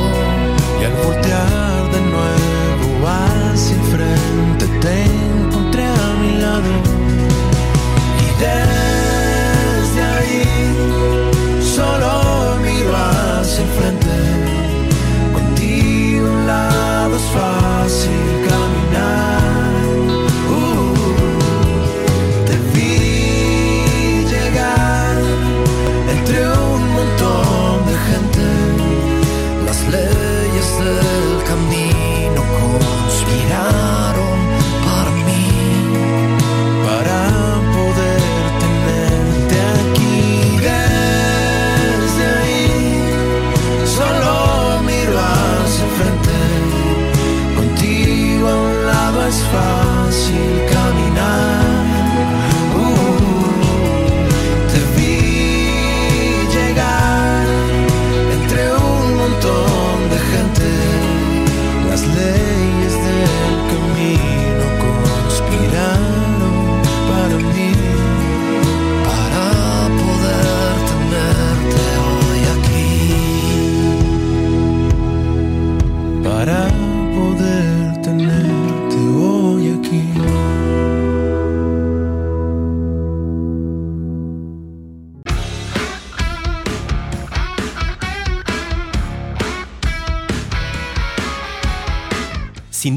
[0.81, 2.32] Y al voltear de nuevo